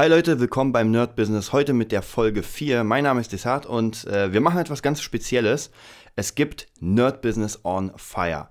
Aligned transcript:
Hi 0.00 0.08
Leute, 0.08 0.40
willkommen 0.40 0.72
beim 0.72 0.90
Nerd 0.90 1.14
Business. 1.14 1.52
Heute 1.52 1.74
mit 1.74 1.92
der 1.92 2.00
Folge 2.00 2.42
4. 2.42 2.84
Mein 2.84 3.04
Name 3.04 3.20
ist 3.20 3.32
Desart 3.32 3.66
und 3.66 4.06
äh, 4.06 4.32
wir 4.32 4.40
machen 4.40 4.58
etwas 4.58 4.80
ganz 4.80 5.02
Spezielles. 5.02 5.70
Es 6.16 6.34
gibt 6.34 6.68
Nerd 6.80 7.20
Business 7.20 7.60
on 7.64 7.92
Fire. 7.96 8.48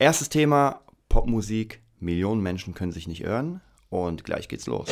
Erstes 0.00 0.30
Thema: 0.30 0.80
Popmusik. 1.08 1.80
Millionen 2.00 2.42
Menschen 2.42 2.74
können 2.74 2.90
sich 2.90 3.06
nicht 3.06 3.22
irren. 3.22 3.60
Und 3.88 4.24
gleich 4.24 4.48
geht's 4.48 4.66
los. 4.66 4.88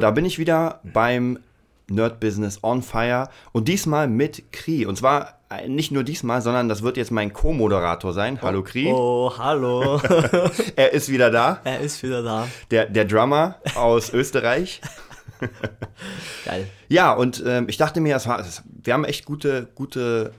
Da 0.00 0.10
bin 0.10 0.24
ich 0.24 0.38
wieder 0.38 0.80
beim 0.82 1.38
Nerd 1.88 2.20
Business 2.20 2.62
on 2.62 2.82
Fire 2.82 3.28
und 3.52 3.68
diesmal 3.68 4.08
mit 4.08 4.52
Kri. 4.52 4.86
Und 4.86 4.96
zwar 4.96 5.40
äh, 5.50 5.68
nicht 5.68 5.90
nur 5.90 6.04
diesmal, 6.04 6.40
sondern 6.40 6.68
das 6.68 6.82
wird 6.82 6.96
jetzt 6.96 7.10
mein 7.10 7.32
Co-Moderator 7.32 8.12
sein. 8.12 8.38
Hallo 8.40 8.62
Kri. 8.62 8.86
Oh, 8.92 9.32
hallo. 9.36 10.00
er 10.76 10.92
ist 10.92 11.08
wieder 11.08 11.30
da. 11.30 11.60
Er 11.64 11.80
ist 11.80 12.02
wieder 12.02 12.22
da. 12.22 12.48
Der, 12.70 12.86
der 12.86 13.04
Drummer 13.04 13.56
aus 13.74 14.12
Österreich. 14.12 14.80
Geil. 16.44 16.66
Ja, 16.88 17.12
und 17.12 17.42
ähm, 17.46 17.66
ich 17.68 17.76
dachte 17.76 18.00
mir, 18.00 18.16
es 18.16 18.26
war, 18.26 18.40
es, 18.40 18.62
wir 18.66 18.92
haben 18.92 19.04
echt 19.04 19.24
gute, 19.24 19.68
gute 19.74 20.32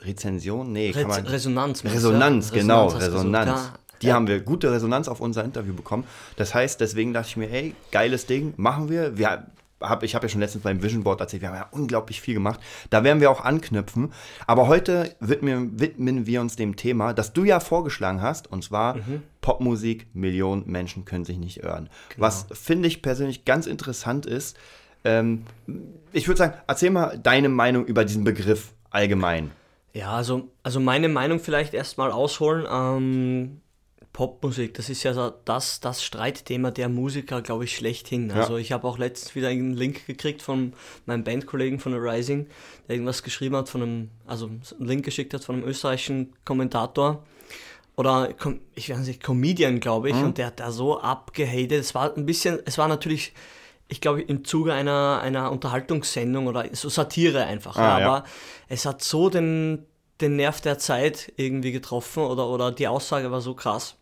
Rezension. 0.00 0.72
Nee, 0.72 0.90
Re 0.90 1.02
kann 1.02 1.08
man. 1.08 1.26
Resonanz. 1.26 1.84
Resonanz, 1.84 2.50
genau, 2.50 2.86
hast 2.86 2.94
du 2.94 2.98
gesagt, 2.98 3.14
Resonanz. 3.14 3.72
Die 4.02 4.06
Ja. 4.08 4.14
haben 4.14 4.26
wir 4.28 4.40
gute 4.40 4.70
Resonanz 4.72 5.08
auf 5.08 5.20
unser 5.20 5.44
Interview 5.44 5.74
bekommen. 5.74 6.04
Das 6.36 6.54
heißt, 6.54 6.80
deswegen 6.80 7.12
dachte 7.12 7.28
ich 7.30 7.36
mir, 7.36 7.48
hey, 7.48 7.74
geiles 7.90 8.26
Ding, 8.26 8.54
machen 8.56 8.88
wir. 8.88 9.18
wir 9.18 9.46
hab, 9.80 10.02
ich 10.02 10.16
habe 10.16 10.26
ja 10.26 10.28
schon 10.28 10.40
letztens 10.40 10.64
beim 10.64 10.82
Vision 10.82 11.04
Board 11.04 11.20
erzählt, 11.20 11.40
wir 11.42 11.50
haben 11.50 11.56
ja 11.56 11.68
unglaublich 11.70 12.20
viel 12.20 12.34
gemacht. 12.34 12.58
Da 12.90 13.04
werden 13.04 13.20
wir 13.20 13.30
auch 13.30 13.44
anknüpfen. 13.44 14.12
Aber 14.46 14.66
heute 14.66 15.14
widmen, 15.20 15.78
widmen 15.78 16.26
wir 16.26 16.40
uns 16.40 16.56
dem 16.56 16.74
Thema, 16.74 17.12
das 17.12 17.32
du 17.32 17.44
ja 17.44 17.60
vorgeschlagen 17.60 18.20
hast, 18.20 18.50
und 18.50 18.64
zwar 18.64 18.96
Mhm. 18.96 19.22
Popmusik, 19.40 20.08
Millionen 20.14 20.64
Menschen 20.66 21.04
können 21.04 21.24
sich 21.24 21.38
nicht 21.38 21.58
irren. 21.62 21.88
Genau. 22.08 22.26
Was 22.26 22.46
finde 22.52 22.88
ich 22.88 23.02
persönlich 23.02 23.44
ganz 23.44 23.66
interessant 23.68 24.26
ist, 24.26 24.56
ähm, 25.04 25.44
ich 26.12 26.26
würde 26.26 26.38
sagen, 26.38 26.54
erzähl 26.66 26.90
mal 26.90 27.16
deine 27.22 27.48
Meinung 27.48 27.86
über 27.86 28.04
diesen 28.04 28.24
Begriff 28.24 28.72
allgemein. 28.90 29.52
Ja, 29.92 30.10
also, 30.10 30.48
also 30.64 30.80
meine 30.80 31.08
Meinung 31.08 31.38
vielleicht 31.38 31.72
erstmal 31.72 32.10
ausholen. 32.10 32.66
Ähm, 32.68 33.60
Popmusik, 34.12 34.74
das 34.74 34.88
ist 34.88 35.02
ja 35.04 35.14
so 35.14 35.32
das, 35.44 35.80
das 35.80 36.02
Streitthema 36.02 36.70
der 36.70 36.88
Musiker, 36.88 37.40
glaube 37.40 37.64
ich, 37.64 37.76
schlechthin. 37.76 38.32
Also 38.32 38.56
ich 38.56 38.72
habe 38.72 38.86
auch 38.88 38.98
letztens 38.98 39.34
wieder 39.34 39.48
einen 39.48 39.74
Link 39.74 40.06
gekriegt 40.06 40.42
von 40.42 40.72
meinem 41.06 41.22
Bandkollegen 41.24 41.78
von 41.78 41.92
The 41.92 41.98
Rising, 41.98 42.46
der 42.88 42.96
irgendwas 42.96 43.22
geschrieben 43.22 43.54
hat 43.54 43.68
von 43.68 43.82
einem, 43.82 44.10
also 44.26 44.46
einen 44.46 44.62
Link 44.78 45.04
geschickt 45.04 45.34
hat 45.34 45.44
von 45.44 45.56
einem 45.56 45.68
österreichischen 45.68 46.32
Kommentator. 46.44 47.24
Oder 47.96 48.30
ich 48.74 48.90
weiß 48.90 49.06
nicht, 49.06 49.22
Comedian, 49.22 49.80
glaube 49.80 50.10
ich, 50.10 50.16
und 50.16 50.38
der 50.38 50.46
hat 50.46 50.60
da 50.60 50.70
so 50.70 51.00
abgehatet. 51.00 51.72
Es 51.72 51.94
war 51.96 52.16
ein 52.16 52.26
bisschen, 52.26 52.60
es 52.64 52.78
war 52.78 52.86
natürlich, 52.86 53.34
ich 53.88 54.00
glaube, 54.00 54.22
im 54.22 54.44
Zuge 54.44 54.72
einer, 54.72 55.20
einer 55.20 55.50
Unterhaltungssendung 55.50 56.46
oder 56.46 56.64
so 56.72 56.88
Satire 56.88 57.44
einfach. 57.44 57.76
Ah, 57.76 57.82
ja, 57.82 58.00
ja. 58.00 58.06
Aber 58.06 58.24
es 58.68 58.86
hat 58.86 59.02
so 59.02 59.30
den, 59.30 59.84
den 60.20 60.36
Nerv 60.36 60.60
der 60.60 60.78
Zeit 60.78 61.32
irgendwie 61.36 61.72
getroffen 61.72 62.24
oder, 62.24 62.48
oder 62.48 62.72
die 62.72 62.88
Aussage 62.88 63.30
war 63.30 63.40
so 63.40 63.54
krass, 63.54 63.96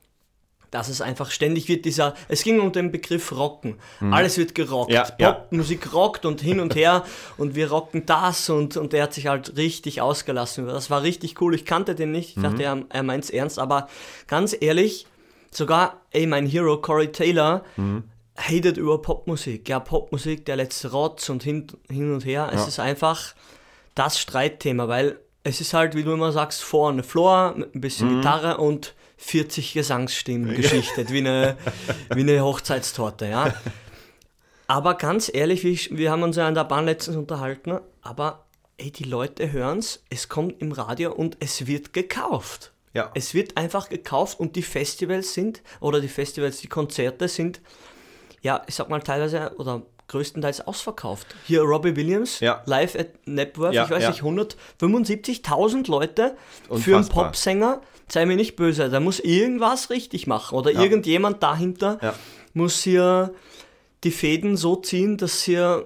dass 0.71 0.89
es 0.89 1.01
einfach 1.01 1.31
ständig 1.31 1.69
wird 1.69 1.85
dieser, 1.85 2.15
es 2.29 2.43
ging 2.43 2.61
um 2.61 2.73
den 2.73 2.91
Begriff 2.91 3.33
Rocken. 3.33 3.77
Alles 4.11 4.37
wird 4.37 4.55
gerockt. 4.55 4.91
Mhm. 4.91 4.95
Ja, 4.95 5.09
ja. 5.19 5.33
Popmusik 5.33 5.93
rockt 5.93 6.25
und 6.25 6.41
hin 6.41 6.61
und 6.61 6.75
her 6.75 7.05
und 7.37 7.55
wir 7.55 7.71
rocken 7.71 8.05
das 8.07 8.51
und, 8.51 8.77
und 8.77 8.93
er 8.95 9.05
hat 9.05 9.15
sich 9.15 9.27
halt 9.27 9.57
richtig 9.57 10.01
ausgelassen. 10.01 10.67
Das 10.67 10.91
war 10.91 11.03
richtig 11.03 11.41
cool. 11.41 11.55
Ich 11.55 11.65
kannte 11.65 11.95
den 11.95 12.13
nicht. 12.13 12.37
Ich 12.37 12.43
dachte, 12.43 12.63
er, 12.63 12.83
er 12.89 13.03
meint's 13.03 13.31
ernst, 13.31 13.59
aber 13.59 13.89
ganz 14.27 14.57
ehrlich, 14.59 15.07
sogar, 15.51 16.03
ey, 16.11 16.27
mein 16.27 16.47
Hero 16.47 16.81
Corey 16.81 17.13
Taylor 17.13 17.65
hatet 18.37 18.77
über 18.77 19.01
Popmusik. 19.01 19.69
Ja, 19.69 19.81
Popmusik, 19.81 20.45
der 20.45 20.57
letzte 20.57 20.91
Rotz 20.93 21.29
und 21.29 21.43
hin, 21.43 21.67
hin 21.89 22.13
und 22.13 22.25
her. 22.25 22.51
Es 22.53 22.69
ist 22.69 22.79
einfach 22.79 23.35
das 23.95 24.19
Streitthema, 24.19 24.89
weil 24.89 25.19
es 25.47 25.61
ist 25.61 25.75
halt, 25.75 25.95
wie 25.95 26.03
du 26.03 26.13
immer 26.13 26.33
sagst, 26.33 26.65
vorne 26.65 27.05
Floor 27.05 27.55
mit 27.57 27.75
ein 27.75 27.81
bisschen 27.81 28.17
Gitarre 28.17 28.57
und 28.57 28.95
40 29.19 29.75
Gesangsstimmen 29.75 30.57
geschichtet, 30.57 31.13
wie 31.13 31.19
eine, 31.19 31.57
wie 32.13 32.21
eine 32.21 32.43
Hochzeitstorte, 32.43 33.27
ja. 33.27 33.55
Aber 34.67 34.95
ganz 34.95 35.31
ehrlich, 35.33 35.65
ich, 35.65 35.97
wir 35.97 36.11
haben 36.11 36.25
uns 36.25 36.35
ja 36.35 36.49
an 36.49 36.57
der 36.57 36.65
Bahn 36.65 36.87
letztens 36.87 37.17
unterhalten, 37.17 37.79
aber 38.03 38.47
ey, 38.77 38.91
die 38.91 39.05
Leute 39.05 39.53
hören's, 39.53 40.03
es 40.11 40.29
kommt 40.29 40.61
im 40.61 40.73
Radio 40.73 41.13
und 41.13 41.37
es 41.39 41.69
wird 41.69 41.93
gekauft. 41.93 42.73
Ja. 42.93 43.13
Es 43.15 43.33
wird 43.33 43.57
einfach 43.57 43.89
gekauft 43.89 44.41
und 44.41 44.57
die 44.57 44.63
Festivals 44.63 45.33
sind, 45.33 45.63
oder 45.79 46.01
die 46.01 46.09
Festivals, 46.09 46.59
die 46.59 46.67
Konzerte 46.67 47.29
sind, 47.29 47.61
ja, 48.43 48.63
ich 48.67 48.75
sag 48.75 48.89
mal 48.89 49.01
teilweise 49.01 49.55
oder 49.59 49.83
größtenteils 50.09 50.67
ausverkauft. 50.67 51.27
Hier 51.47 51.63
Robbie 51.63 51.97
Williams, 51.97 52.41
Ja. 52.41 52.63
live 52.67 52.95
at 52.97 53.09
Networth, 53.27 53.75
Ja, 53.75 53.85
ich 53.85 53.91
weiß 53.91 54.03
ja. 54.05 54.11
nicht, 54.11 54.23
175.000 54.23 55.89
Leute 55.91 56.37
für 56.69 56.75
einen 56.75 56.83
Unfassbar. 56.99 57.25
Popsänger. 57.27 57.81
Sei 58.09 58.25
mir 58.25 58.37
nicht 58.37 58.55
böse, 58.55 58.89
der 58.89 59.01
muss 59.01 59.19
irgendwas 59.19 59.91
richtig 59.91 60.27
machen 60.29 60.57
oder 60.57 60.71
irgendjemand 60.71 61.43
dahinter 61.43 61.99
muss 62.55 62.83
hier 62.83 63.35
die 64.05 64.13
Fäden 64.13 64.57
so 64.57 64.77
ziehen, 64.77 65.17
dass 65.17 65.43
hier 65.43 65.85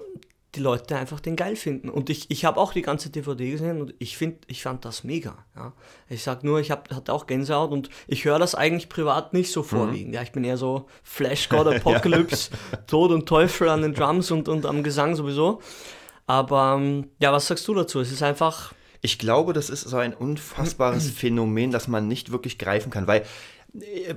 die 0.55 0.59
Leute 0.59 0.97
einfach 0.97 1.21
den 1.21 1.35
geil 1.35 1.55
finden. 1.55 1.89
Und 1.89 2.09
ich, 2.09 2.29
ich 2.29 2.43
habe 2.43 2.59
auch 2.59 2.73
die 2.73 2.81
ganze 2.81 3.09
DVD 3.09 3.51
gesehen 3.51 3.81
und 3.81 3.93
ich, 3.99 4.17
find, 4.17 4.43
ich 4.47 4.61
fand 4.63 4.83
das 4.83 5.03
mega. 5.03 5.45
Ja. 5.55 5.71
Ich 6.09 6.23
sag 6.23 6.43
nur, 6.43 6.59
ich 6.59 6.71
hab, 6.71 6.93
hatte 6.93 7.13
auch 7.13 7.25
Gänsehaut 7.25 7.71
und 7.71 7.89
ich 8.07 8.25
höre 8.25 8.39
das 8.39 8.53
eigentlich 8.53 8.89
privat 8.89 9.33
nicht 9.33 9.51
so 9.51 9.63
vorwiegend. 9.63 10.13
Ja, 10.13 10.21
ich 10.21 10.33
bin 10.33 10.43
eher 10.43 10.57
so 10.57 10.87
Flash 11.03 11.47
God 11.47 11.67
Apocalypse, 11.75 12.51
Tod 12.87 13.11
und 13.11 13.27
Teufel 13.27 13.69
an 13.69 13.81
den 13.81 13.93
Drums 13.93 14.29
und, 14.29 14.49
und 14.49 14.65
am 14.65 14.83
Gesang 14.83 15.15
sowieso. 15.15 15.61
Aber 16.27 16.77
ähm, 16.77 17.09
ja, 17.19 17.31
was 17.31 17.47
sagst 17.47 17.67
du 17.67 17.73
dazu? 17.73 18.01
Es 18.01 18.11
ist 18.11 18.23
einfach. 18.23 18.73
Ich 19.01 19.17
glaube, 19.17 19.53
das 19.53 19.69
ist 19.69 19.81
so 19.81 19.97
ein 19.97 20.13
unfassbares 20.13 21.09
Phänomen, 21.17 21.71
das 21.71 21.87
man 21.87 22.07
nicht 22.07 22.31
wirklich 22.31 22.57
greifen 22.57 22.91
kann, 22.91 23.07
weil 23.07 23.23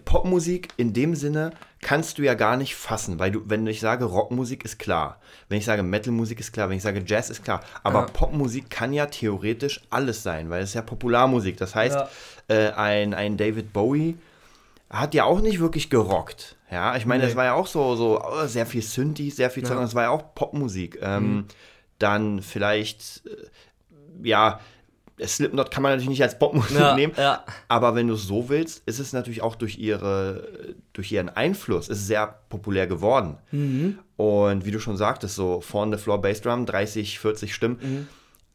Popmusik 0.04 0.68
in 0.76 0.92
dem 0.92 1.14
Sinne 1.14 1.52
kannst 1.80 2.18
du 2.18 2.22
ja 2.22 2.34
gar 2.34 2.56
nicht 2.56 2.74
fassen, 2.74 3.18
weil 3.18 3.30
du, 3.30 3.42
wenn 3.46 3.66
ich 3.66 3.80
sage 3.80 4.04
Rockmusik 4.04 4.64
ist 4.64 4.78
klar, 4.78 5.20
wenn 5.48 5.58
ich 5.58 5.64
sage 5.64 5.82
Metalmusik 5.82 6.40
ist 6.40 6.52
klar, 6.52 6.68
wenn 6.68 6.76
ich 6.76 6.82
sage 6.82 7.02
Jazz 7.06 7.30
ist 7.30 7.44
klar, 7.44 7.60
aber 7.82 8.06
Popmusik 8.06 8.68
kann 8.70 8.92
ja 8.92 9.06
theoretisch 9.06 9.82
alles 9.90 10.22
sein, 10.22 10.50
weil 10.50 10.62
es 10.62 10.74
ja 10.74 10.82
Popularmusik. 10.82 11.56
Das 11.56 11.74
heißt, 11.74 11.96
Ja. 11.96 12.08
äh, 12.48 12.70
ein, 12.72 13.14
ein 13.14 13.36
David 13.36 13.72
Bowie 13.72 14.16
hat 14.90 15.14
ja 15.14 15.24
auch 15.24 15.40
nicht 15.40 15.60
wirklich 15.60 15.88
gerockt. 15.90 16.56
Ja, 16.70 16.96
ich 16.96 17.06
meine, 17.06 17.22
das 17.22 17.32
Nee. 17.32 17.36
war 17.38 17.44
ja 17.44 17.54
auch 17.54 17.66
so, 17.68 17.94
so 17.94 18.20
oh, 18.20 18.46
sehr 18.46 18.66
viel 18.66 18.82
Synthi, 18.82 19.30
sehr 19.30 19.50
viel 19.50 19.62
Zeug, 19.64 19.78
das 19.78 19.94
war 19.94 20.04
ja 20.04 20.10
auch 20.10 20.34
Popmusik. 20.34 20.98
Ähm, 21.00 21.46
Dann 22.00 22.42
vielleicht, 22.42 23.22
äh, 23.26 24.28
ja, 24.28 24.58
Slipknot 25.22 25.70
kann 25.70 25.82
man 25.82 25.92
natürlich 25.92 26.08
nicht 26.08 26.22
als 26.22 26.38
Popmusik 26.38 26.76
Ja, 26.78 26.94
nehmen, 26.96 27.12
ja. 27.16 27.44
aber 27.68 27.94
wenn 27.94 28.08
du 28.08 28.14
es 28.14 28.24
so 28.26 28.48
willst, 28.48 28.82
ist 28.86 28.98
es 28.98 29.12
natürlich 29.12 29.42
auch 29.42 29.54
durch, 29.54 29.78
ihre, 29.78 30.48
durch 30.92 31.12
ihren 31.12 31.28
Einfluss 31.28 31.88
ist 31.88 32.06
sehr 32.06 32.40
populär 32.48 32.86
geworden. 32.86 33.38
Mhm. 33.52 33.98
Und 34.16 34.64
wie 34.64 34.70
du 34.72 34.80
schon 34.80 34.96
sagtest, 34.96 35.36
so 35.36 35.60
vorne 35.60 35.98
Floor 35.98 36.20
Bassdrum, 36.20 36.66
30, 36.66 37.18
40 37.20 37.54
Stimmen. 37.54 37.78
Mhm. 37.80 38.08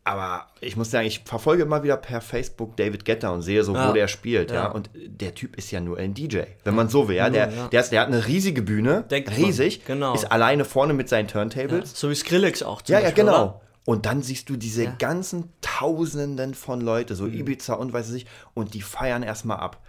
Aber 0.05 0.47
ich 0.59 0.75
muss 0.75 0.89
sagen, 0.89 1.05
ich 1.05 1.19
verfolge 1.25 1.63
immer 1.63 1.83
wieder 1.83 1.95
per 1.97 2.19
Facebook 2.21 2.75
David 2.77 3.05
Guetta 3.05 3.29
und 3.29 3.41
sehe 3.43 3.63
so, 3.63 3.73
wo 3.73 3.77
Ja. 3.77 3.91
der 3.93 4.07
spielt, 4.07 4.49
ja. 4.49 4.63
Ja. 4.63 4.71
Und 4.71 4.89
der 4.95 5.35
Typ 5.35 5.55
ist 5.57 5.69
ja 5.71 5.79
nur 5.81 5.97
ein 5.97 6.13
DJ, 6.15 6.39
wenn 6.63 6.73
man 6.73 6.89
so 6.89 7.07
will, 7.07 7.17
ja. 7.17 7.29
Der, 7.29 7.51
ja. 7.51 7.67
Der, 7.67 7.81
ist, 7.81 7.91
der 7.91 8.01
hat 8.01 8.07
eine 8.07 8.25
riesige 8.25 8.61
Bühne, 8.63 9.03
Denkt 9.11 9.37
riesig, 9.37 9.85
genau. 9.85 10.15
ist 10.15 10.31
alleine 10.31 10.65
vorne 10.65 10.93
mit 10.93 11.09
seinen 11.09 11.27
Turntables. 11.27 11.97
So 11.99 12.09
wie 12.09 12.15
Skrillex 12.15 12.63
auch. 12.63 12.81
zum 12.81 12.93
Ja, 12.93 12.99
ja, 12.99 13.05
Beispiel, 13.07 13.23
genau. 13.25 13.43
oder? 13.43 13.61
Und 13.89 14.05
dann 14.05 14.21
siehst 14.21 14.49
du 14.49 14.55
diese 14.55 14.83
Ja. 14.83 14.89
Mhm. 14.91 14.97
ganzen 14.99 15.49
Tausenden 15.61 16.53
von 16.53 16.79
Leute, 16.79 17.15
so 17.15 17.25
Ibiza 17.25 17.73
und 17.73 17.91
weiß 17.91 18.09
ich 18.09 18.13
nicht, 18.13 18.27
und 18.53 18.75
die 18.75 18.83
feiern 18.83 19.23
erstmal 19.23 19.57
ab. 19.57 19.81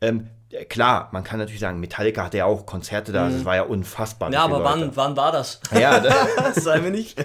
Ähm, 0.00 0.28
äh, 0.50 0.64
klar, 0.64 1.08
man 1.10 1.24
kann 1.24 1.40
natürlich 1.40 1.58
sagen, 1.60 1.80
Metallica 1.80 2.22
hatte 2.24 2.38
ja 2.38 2.44
auch 2.44 2.66
Konzerte 2.66 3.10
da, 3.10 3.28
das 3.28 3.44
war 3.44 3.56
ja 3.56 3.62
unfassbar. 3.62 4.28
Mhm. 4.28 4.34
Ja, 4.34 4.44
aber 4.44 4.62
wann, 4.62 4.94
wann 4.94 5.16
war 5.16 5.32
das? 5.32 5.60
Ja, 5.76 5.98
da- 6.00 6.52
Sei 6.54 6.78
mir 6.80 6.92
nicht. 6.92 7.16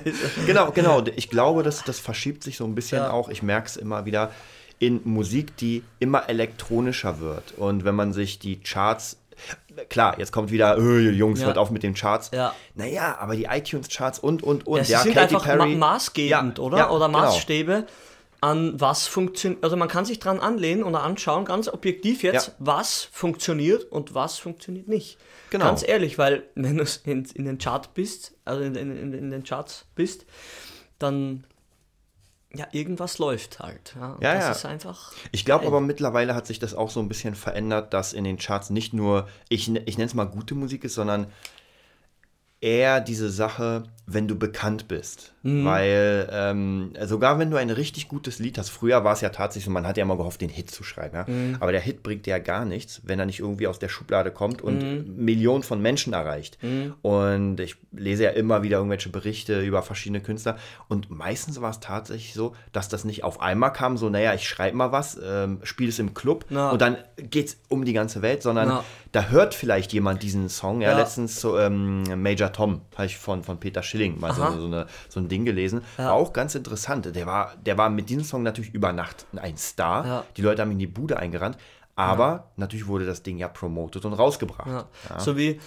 genau, 0.47 0.71
genau. 0.71 1.03
Ich 1.15 1.29
glaube, 1.29 1.61
das, 1.61 1.83
das 1.83 1.99
verschiebt 1.99 2.43
sich 2.43 2.57
so 2.57 2.65
ein 2.65 2.73
bisschen 2.73 2.97
Ja. 3.03 3.11
auch. 3.11 3.29
Ich 3.29 3.43
merke 3.43 3.67
es 3.67 3.77
immer 3.77 4.05
wieder 4.05 4.31
in 4.79 5.01
Musik, 5.03 5.55
die 5.57 5.83
immer 5.99 6.29
elektronischer 6.29 7.19
wird. 7.19 7.51
Und 7.57 7.83
wenn 7.85 7.93
man 7.95 8.11
sich 8.13 8.39
die 8.39 8.59
Charts 8.59 9.17
klar, 9.89 10.17
jetzt 10.19 10.31
kommt 10.31 10.51
wieder, 10.51 10.77
äh, 10.77 11.09
Jungs, 11.09 11.39
Ja. 11.41 11.47
hört 11.47 11.57
auf 11.57 11.71
mit 11.71 11.83
den 11.83 11.93
Charts. 11.93 12.31
Ja. 12.33 12.53
Naja, 12.75 13.17
aber 13.19 13.35
die 13.35 13.45
iTunes-Charts 13.45 14.19
und, 14.19 14.43
und, 14.43 14.65
und. 14.67 14.77
Ja, 14.79 14.83
sie 14.83 14.91
ja, 14.93 14.99
sind 15.01 15.13
Katy 15.15 15.35
einfach 15.35 15.47
ma 15.47 15.55
Perry. 15.63 15.75
maßgebend, 15.75 16.57
Ja, 16.57 16.63
oder? 16.63 16.77
ja, 16.77 16.89
oder 16.89 17.07
genau. 17.07 17.19
Maßstäbe. 17.19 17.85
an 18.39 18.79
was 18.79 19.07
funktioniert, 19.07 19.63
also 19.63 19.75
man 19.77 19.87
kann 19.87 20.05
sich 20.05 20.19
dran 20.19 20.39
anlehnen 20.39 20.83
oder 20.83 21.01
anschauen, 21.01 21.43
ganz 21.43 21.67
objektiv 21.67 22.21
jetzt, 22.21 22.51
was 22.59 23.09
funktioniert 23.11 23.83
und 23.91 24.13
was 24.13 24.37
funktioniert 24.37 24.87
nicht. 24.87 25.17
Genau. 25.49 25.65
Ganz 25.65 25.87
ehrlich, 25.87 26.19
weil 26.19 26.43
wenn 26.53 26.77
du 26.77 26.85
in, 27.05 27.25
in 27.33 27.45
den 27.45 27.57
Chart 27.57 27.93
bist, 27.95 28.33
also 28.45 28.61
in, 28.61 28.75
in, 28.75 29.11
in 29.13 29.31
den 29.31 29.43
Charts 29.43 29.85
bist, 29.95 30.25
dann 30.99 31.45
ja, 32.57 32.67
irgendwas 32.71 33.19
läuft 33.19 33.59
halt. 33.59 33.95
Ja, 33.95 34.17
Ja, 34.21 34.33
das 34.33 34.43
ja. 34.43 34.51
ist 34.51 34.65
einfach. 34.65 35.13
Ich 35.31 35.45
glaube 35.45 35.67
aber 35.67 35.79
mittlerweile 35.79 36.35
hat 36.35 36.47
sich 36.47 36.59
das 36.59 36.73
auch 36.73 36.89
so 36.89 36.99
ein 36.99 37.07
bisschen 37.07 37.35
verändert, 37.35 37.93
dass 37.93 38.13
in 38.13 38.23
den 38.23 38.37
Charts 38.37 38.69
nicht 38.69 38.93
nur, 38.93 39.27
ich, 39.49 39.73
ich 39.73 39.97
nenne 39.97 40.07
es 40.07 40.13
mal 40.13 40.25
gute 40.25 40.55
Musik 40.55 40.83
ist, 40.83 40.95
sondern 40.95 41.27
eher 42.61 42.99
diese 43.01 43.29
Sache, 43.29 43.83
wenn 44.09 44.27
du 44.27 44.35
bekannt 44.37 44.87
bist. 44.87 45.33
Mhm. 45.43 45.65
Weil 45.65 46.29
ähm, 46.31 46.93
sogar 47.05 47.39
wenn 47.39 47.51
du 47.51 47.57
ein 47.57 47.69
richtig 47.69 48.07
gutes 48.07 48.39
Lied 48.39 48.57
hast, 48.57 48.69
früher 48.69 49.03
war 49.03 49.11
es 49.13 49.19
ja 49.21 49.29
tatsächlich 49.29 49.65
so, 49.65 49.71
man 49.71 49.85
hat 49.85 49.97
ja 49.97 50.03
immer 50.03 50.15
gehofft, 50.15 50.39
den 50.39 50.49
Hit 50.49 50.71
zu 50.71 50.83
schreiben. 50.83 51.15
Ja? 51.15 51.25
Mhm. 51.27 51.57
Aber 51.59 51.73
der 51.73 51.81
Hit 51.81 52.03
bringt 52.03 52.25
dir 52.25 52.31
ja 52.31 52.39
gar 52.39 52.63
nichts, 52.63 53.01
wenn 53.03 53.19
er 53.19 53.25
nicht 53.25 53.39
irgendwie 53.39 53.67
aus 53.67 53.79
der 53.79 53.89
Schublade 53.89 54.31
kommt 54.31 54.61
und 54.61 54.77
Mhm. 54.81 55.15
Millionen 55.17 55.61
von 55.63 55.81
Menschen 55.81 56.13
erreicht. 56.13 56.57
Und 57.01 57.59
ich 57.59 57.75
lese 57.91 58.23
ja 58.23 58.29
immer 58.31 58.63
wieder 58.63 58.77
irgendwelche 58.77 59.09
Berichte 59.09 59.61
über 59.61 59.81
verschiedene 59.81 60.21
Künstler. 60.21 60.57
Und 60.87 61.09
meistens 61.09 61.59
war 61.61 61.71
es 61.71 61.79
tatsächlich 61.79 62.33
so, 62.33 62.55
dass 62.71 62.87
das 62.89 63.03
nicht 63.05 63.23
auf 63.25 63.41
einmal 63.41 63.73
kam, 63.73 63.97
so, 63.97 64.09
naja, 64.09 64.33
ich 64.33 64.47
schreibe 64.47 64.77
mal 64.77 64.91
was, 64.91 65.19
ähm, 65.23 65.59
spiele 65.63 65.89
es 65.89 65.99
im 65.99 66.13
Club 66.13 66.45
Na. 66.49 66.69
und 66.71 66.81
dann 66.81 66.97
geht 67.17 67.47
es 67.47 67.57
um 67.69 67.83
die 67.85 67.93
ganze 67.93 68.21
Welt, 68.21 68.41
sondern 68.41 68.67
Na. 68.69 68.83
da 69.11 69.29
hört 69.29 69.53
vielleicht 69.53 69.91
jemand 69.93 70.23
diesen 70.23 70.47
Song. 70.49 70.81
Ja, 70.81 70.91
Ja. 70.91 70.97
letztens 70.99 71.41
so 71.41 71.57
ähm, 71.59 72.03
Major 72.21 72.51
Tom, 72.53 72.81
habe 72.95 73.07
ich 73.07 73.17
von, 73.17 73.43
von 73.43 73.59
Peter 73.59 73.83
Schilling 73.97 74.19
mal 74.19 74.33
so, 74.33 74.41
so, 74.59 74.65
eine, 74.65 74.85
so 75.09 75.19
ein 75.19 75.27
Ding 75.27 75.45
gelesen. 75.45 75.81
Ja. 75.97 76.05
War 76.05 76.13
auch 76.13 76.33
ganz 76.33 76.55
interessant. 76.55 77.13
Der 77.15 77.25
war, 77.25 77.53
der 77.65 77.77
war 77.77 77.89
mit 77.89 78.09
diesem 78.09 78.23
Song 78.23 78.43
natürlich 78.43 78.73
über 78.73 78.93
Nacht 78.93 79.25
ein 79.35 79.57
Star. 79.57 80.05
Ja. 80.05 80.23
Die 80.37 80.41
Leute 80.41 80.61
haben 80.61 80.71
in 80.71 80.79
die 80.79 80.87
Bude 80.87 81.17
eingerannt. 81.17 81.57
Aber 81.95 82.51
natürlich 82.57 82.87
wurde 82.87 83.05
das 83.07 83.23
Ding 83.23 83.37
ja 83.39 83.47
promoted 83.47 84.05
und 84.05 84.13
rausgebracht. 84.13 84.67
Ja. 85.09 85.19
So 85.19 85.35
wie, 85.35 85.59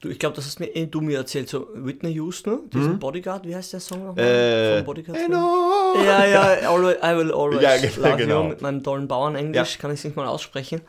du, 0.00 0.08
ich 0.08 0.20
glaube, 0.20 0.36
das 0.36 0.46
hast 0.46 0.60
mir 0.60 0.66
eh 0.66 0.86
du 0.86 1.00
mir 1.00 1.18
erzählt, 1.18 1.48
so 1.48 1.66
Whitney 1.74 2.12
Houston, 2.12 2.70
diesen 2.70 3.00
Bodyguard, 3.00 3.44
wie 3.44 3.56
heißt 3.56 3.72
der 3.72 3.80
Song 3.80 4.06
nochmal? 4.06 4.24
Mhm. 4.24 4.30
Äh, 4.30 4.76
Von 4.76 4.84
Bodyguard. 4.86 5.18
Hello. 5.18 5.94
Ja, 6.04 6.24
ja, 6.26 6.68
always, 6.70 6.96
I 7.02 7.16
will 7.16 7.32
always 7.32 7.60
Ja, 7.60 7.74
love 7.74 8.16
genau. 8.22 8.42
you 8.42 8.48
mit 8.50 8.62
meinem 8.62 8.84
tollen 8.84 9.08
Bauernenglisch, 9.08 9.74
Ja. 9.74 9.80
kann 9.80 9.90
ich 9.90 9.98
es 9.98 10.04
nicht 10.04 10.14
mal 10.16 10.28
aussprechen. 10.28 10.80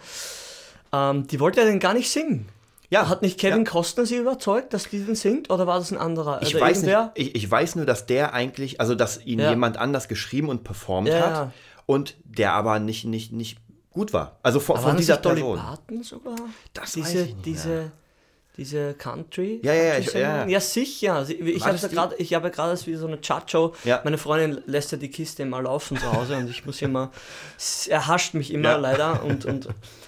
Ähm, 0.94 1.26
die 1.28 1.40
wollte 1.40 1.62
ja 1.62 1.66
den 1.66 1.80
gar 1.80 1.96
nicht 1.96 2.10
singen. 2.12 2.48
Ja, 2.90 3.10
Hat 3.10 3.22
nicht 3.22 3.40
Kevin 3.40 3.66
ja. 3.66 3.72
Costner 3.72 4.06
sie 4.06 4.18
überzeugt, 4.18 4.74
dass 4.74 4.90
die 4.90 5.00
den 5.04 5.16
singt, 5.16 5.50
oder 5.50 5.66
war 5.68 5.80
das 5.80 5.92
ein 5.92 5.98
anderer? 5.98 6.42
Ich 6.44 6.56
Oder 6.56 6.66
weiß, 6.66 6.84
nicht, 6.84 6.98
ich, 7.16 7.36
ich 7.36 7.50
weiß 7.50 7.76
nur, 7.76 7.86
dass 7.86 8.06
der 8.06 8.34
eigentlich, 8.34 8.80
also 8.80 8.94
dass 8.96 9.24
ihn 9.26 9.40
Ja. 9.40 9.50
jemand 9.50 9.78
anders 9.78 10.08
geschrieben 10.08 10.50
und 10.50 10.64
performt 10.64 11.12
hat 11.12 11.52
und 11.88 12.16
der 12.24 12.54
aber 12.54 12.80
nicht, 12.80 13.06
nicht, 13.06 13.32
nicht 13.32 13.58
gut 13.92 14.14
war. 14.14 14.38
Also 14.44 14.60
von, 14.60 14.78
von 14.78 14.98
dieser 14.98 15.14
nicht 15.16 15.26
Dolly 15.26 15.42
Person. 15.42 15.58
Parton 15.60 16.04
sogar? 16.04 16.36
Das 16.74 16.92
diese, 16.94 17.06
weiß 17.08 17.16
ich 17.16 17.34
nicht 17.34 17.46
diese, 17.46 17.92
diese 18.58 18.94
Country. 18.94 19.62
Ja, 19.64 19.74
ja, 19.74 19.84
ja, 19.84 19.98
ich- 19.98 20.14
ja. 20.14 20.46
ja, 20.46 20.60
sicher. 20.60 21.28
Ich 21.30 21.66
habe 21.66 21.78
ja 21.78 21.88
gerade, 21.88 22.16
ich 22.18 22.34
habe 22.34 22.48
ja 22.48 22.54
gerade 22.54 22.86
wie 22.86 22.96
so 22.96 23.08
eine 23.08 23.18
Chartshow. 23.18 23.74
Ja. 23.84 24.02
Meine 24.04 24.18
Freundin 24.18 24.62
lässt 24.66 24.92
ja 24.92 24.98
die 24.98 25.10
Kiste 25.10 25.44
immer 25.44 25.62
laufen 25.62 25.98
zu 25.98 26.12
Hause 26.12 26.38
und 26.38 26.50
ich 26.50 26.66
muss 26.66 26.82
immer, 26.82 27.12
erhascht 27.90 28.34
mich 28.34 28.54
immer 28.54 28.78
leider 28.78 29.24
und, 29.24 29.46
und 29.46 29.68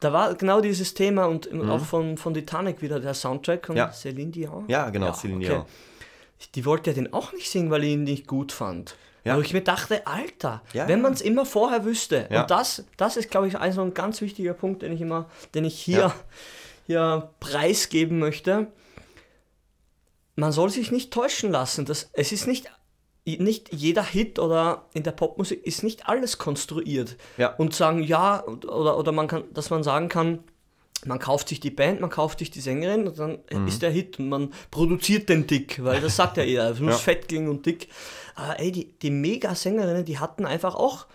da 0.00 0.12
war 0.12 0.34
genau 0.34 0.60
dieses 0.60 0.94
Thema 0.94 1.26
und 1.26 1.52
Mhm. 1.52 1.70
auch 1.70 1.84
von, 1.84 2.16
von 2.16 2.34
Titanic 2.34 2.82
wieder 2.82 3.00
der 3.00 3.14
Soundtrack 3.14 3.68
und 3.68 3.76
Ja. 3.76 3.92
Celine 3.92 4.30
Dion. 4.30 4.64
Ja, 4.68 4.90
genau, 4.90 5.12
Celine 5.12 5.44
Dion. 5.44 5.64
Die 6.54 6.64
wollte 6.64 6.90
ja 6.90 6.94
den 6.94 7.12
auch 7.12 7.32
nicht 7.32 7.50
singen, 7.50 7.70
weil 7.70 7.84
ich 7.84 7.90
ihn 7.92 8.04
nicht 8.04 8.26
gut 8.26 8.50
fand. 8.52 8.96
Ja. 9.24 9.36
Wo 9.36 9.42
ich 9.42 9.52
mir 9.52 9.60
dachte, 9.60 10.06
Alter, 10.06 10.62
Ja, 10.72 10.88
wenn 10.88 11.00
ja. 11.00 11.02
man 11.02 11.12
es 11.12 11.20
immer 11.20 11.44
vorher 11.44 11.84
wüsste. 11.84 12.26
Ja. 12.30 12.42
Und 12.42 12.50
das, 12.50 12.84
das 12.96 13.18
ist, 13.18 13.30
glaube 13.30 13.46
ich, 13.48 13.58
ein 13.58 13.72
so 13.72 13.82
ein 13.82 13.92
ganz 13.92 14.22
wichtiger 14.22 14.54
Punkt, 14.54 14.80
den 14.80 14.92
ich 14.92 15.02
immer, 15.02 15.28
den 15.54 15.66
ich 15.66 15.78
hier, 15.78 15.98
Ja. 15.98 16.14
hier 16.86 17.30
preisgeben 17.40 18.18
möchte. 18.18 18.68
Man 20.36 20.52
soll 20.52 20.70
sich 20.70 20.90
nicht 20.90 21.12
täuschen 21.12 21.50
lassen. 21.50 21.84
Das, 21.84 22.08
es 22.14 22.32
ist 22.32 22.46
nicht, 22.46 22.70
nicht 23.38 23.72
jeder 23.72 24.02
Hit 24.04 24.38
oder 24.38 24.86
in 24.94 25.02
der 25.02 25.12
Popmusik 25.12 25.64
ist 25.66 25.82
nicht 25.82 26.08
alles 26.08 26.38
konstruiert. 26.38 27.16
Ja. 27.36 27.54
Und 27.56 27.74
sagen, 27.74 28.02
ja, 28.02 28.44
oder, 28.46 28.98
oder 28.98 29.12
man 29.12 29.28
kann, 29.28 29.44
dass 29.52 29.70
man 29.70 29.82
sagen 29.82 30.08
kann, 30.08 30.40
man 31.06 31.18
kauft 31.18 31.48
sich 31.48 31.60
die 31.60 31.70
Band, 31.70 32.00
man 32.00 32.10
kauft 32.10 32.40
sich 32.40 32.50
die 32.50 32.60
Sängerin 32.60 33.06
und 33.08 33.18
dann 33.18 33.38
Mhm. 33.52 33.66
ist 33.68 33.80
der 33.80 33.90
Hit 33.90 34.18
und 34.18 34.28
man 34.28 34.52
produziert 34.70 35.28
den 35.30 35.46
dick, 35.46 35.82
weil 35.82 36.00
das 36.00 36.16
sagt 36.16 36.36
ja 36.36 36.42
jeder, 36.42 36.70
es 36.72 36.80
muss 36.80 36.92
Ja. 36.92 36.98
fett 36.98 37.28
klingen 37.28 37.48
und 37.48 37.64
dick. 37.64 37.88
Aber 38.34 38.60
ey, 38.60 38.70
die, 38.70 38.92
die 38.98 39.10
Mega-Sängerinnen, 39.10 40.04
die 40.04 40.18
hatten 40.18 40.44
einfach 40.44 40.74
auch, 40.74 41.06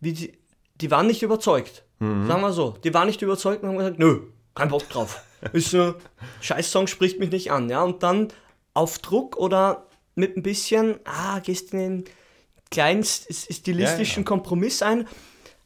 wie 0.00 0.12
die, 0.12 0.32
die 0.76 0.90
waren 0.90 1.06
nicht 1.06 1.22
überzeugt. 1.22 1.84
Mhm. 2.00 2.26
Sagen 2.26 2.40
wir 2.42 2.52
so, 2.52 2.74
die 2.84 2.92
waren 2.94 3.06
nicht 3.06 3.22
überzeugt 3.22 3.62
und 3.62 3.70
haben 3.70 3.78
gesagt, 3.78 3.98
nö, 3.98 4.20
kein 4.54 4.68
Bock 4.68 4.88
drauf. 4.90 5.22
Ist 5.54 5.74
ein 5.74 5.94
Scheiß-Song, 6.42 6.86
spricht 6.86 7.18
mich 7.18 7.30
nicht 7.30 7.50
an. 7.50 7.70
Ja? 7.70 7.82
Und 7.82 8.02
dann 8.02 8.28
auf 8.74 8.98
Druck 8.98 9.36
oder 9.36 9.86
mit 10.14 10.36
ein 10.36 10.42
bisschen, 10.42 10.98
ah, 11.04 11.38
gehst 11.40 11.72
in 11.72 11.78
den 11.78 12.04
kleinen 12.70 13.02
st- 13.02 13.28
st- 13.30 13.52
stilistischen 13.54 14.22
Ja, 14.22 14.26
ja. 14.30 14.36
Kompromiss 14.36 14.82
ein. 14.82 15.06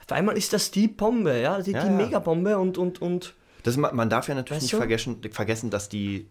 Auf 0.01 0.13
einmal 0.13 0.37
ist 0.37 0.53
das 0.53 0.71
die 0.71 0.89
Bombe, 0.89 1.41
ja, 1.41 1.61
die, 1.61 1.73
Ja, 1.73 1.85
die. 1.85 1.91
Megabombe 1.91 2.59
und, 2.59 2.77
und, 2.79 3.01
und 3.01 3.35
Das, 3.63 3.77
man 3.77 4.11
darf 4.11 4.29
ja 4.29 4.35
natürlich 4.35 4.63
Weißt 4.63 4.73
nicht 4.73 4.79
vergessen, 4.79 5.21
vergessen, 5.33 5.71
dass 5.71 5.89
die 5.89 6.29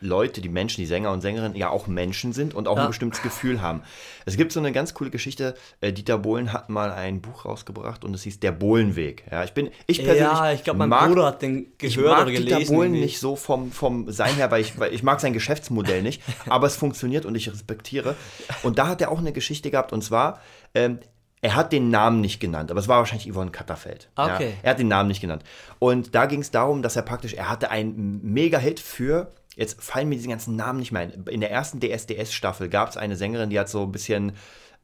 Leute, 0.00 0.40
die 0.40 0.48
Menschen, 0.48 0.80
die 0.80 0.86
Sänger 0.86 1.10
und 1.12 1.20
Sängerinnen 1.20 1.56
ja 1.56 1.70
auch 1.70 1.86
Menschen 1.86 2.32
sind 2.32 2.54
und 2.54 2.68
auch 2.68 2.76
Ja. 2.76 2.82
ein 2.82 2.88
bestimmtes 2.88 3.22
Gefühl 3.22 3.62
haben. 3.62 3.82
Es 4.24 4.36
gibt 4.36 4.52
so 4.52 4.60
eine 4.60 4.72
ganz 4.72 4.94
coole 4.94 5.10
Geschichte. 5.10 5.54
äh, 5.80 5.92
Dieter 5.92 6.18
Bohlen 6.18 6.52
hat 6.52 6.68
mal 6.68 6.92
ein 6.92 7.20
Buch 7.20 7.44
rausgebracht 7.44 8.04
und 8.04 8.14
es 8.14 8.22
hieß 8.24 8.40
Der 8.40 8.52
Bohlenweg. 8.52 9.24
Ja, 9.30 9.44
ich 9.44 9.52
bin, 9.52 9.70
ich 9.86 9.98
persönlich 10.04 10.38
ja, 10.38 10.52
ich 10.52 10.64
glaube, 10.64 10.78
mein 10.80 10.88
mag, 10.88 11.08
Bruder 11.08 11.26
hat 11.26 11.42
den 11.42 11.72
ich 11.80 11.94
gehört 11.94 12.12
mag 12.12 12.22
oder 12.22 12.32
gelesen. 12.32 12.58
Dieter 12.58 12.72
Bohlen 12.72 12.92
nicht 12.92 13.18
so 13.20 13.36
vom, 13.36 13.72
vom 13.72 14.10
Sein 14.12 14.34
her, 14.34 14.50
weil 14.50 14.60
ich, 14.60 14.78
weil 14.78 14.92
ich 14.92 15.02
mag 15.02 15.20
sein 15.20 15.32
Geschäftsmodell 15.32 16.02
nicht, 16.02 16.22
aber 16.48 16.66
es 16.66 16.76
funktioniert 16.76 17.24
und 17.26 17.34
ich 17.34 17.50
respektiere. 17.50 18.14
Und 18.62 18.78
da 18.78 18.88
hat 18.88 19.00
er 19.00 19.10
auch 19.10 19.18
eine 19.18 19.32
Geschichte 19.32 19.70
gehabt 19.70 19.92
und 19.92 20.02
zwar, 20.02 20.40
ähm, 20.74 20.98
er 21.42 21.54
hat 21.54 21.70
den 21.72 21.90
Namen 21.90 22.22
nicht 22.22 22.40
genannt, 22.40 22.70
aber 22.70 22.80
es 22.80 22.88
war 22.88 22.98
wahrscheinlich 22.98 23.30
Yvonne 23.32 23.50
Katterfeld. 23.50 24.08
Okay. 24.16 24.48
Ja, 24.48 24.54
er 24.62 24.70
hat 24.70 24.78
den 24.78 24.88
Namen 24.88 25.08
nicht 25.08 25.20
genannt. 25.20 25.44
Und 25.78 26.14
da 26.14 26.26
ging 26.26 26.40
es 26.40 26.50
darum, 26.50 26.82
dass 26.82 26.96
er 26.96 27.02
praktisch, 27.02 27.34
er 27.34 27.48
hatte 27.50 27.70
einen 27.70 28.20
Mega-Hit 28.32 28.80
für, 28.80 29.30
jetzt 29.56 29.82
fallen 29.82 30.08
mir 30.08 30.16
diese 30.16 30.28
ganzen 30.28 30.54
Namen 30.54 30.78
nicht 30.78 30.92
mehr 30.92 31.02
ein. 31.02 31.24
In 31.28 31.40
der 31.40 31.50
ersten 31.50 31.80
DSDS-Staffel 31.80 32.68
gab 32.68 32.90
es 32.90 32.96
eine 32.96 33.16
Sängerin, 33.16 33.50
die 33.50 33.58
hat 33.58 33.68
so 33.68 33.82
ein 33.82 33.92
bisschen 33.92 34.32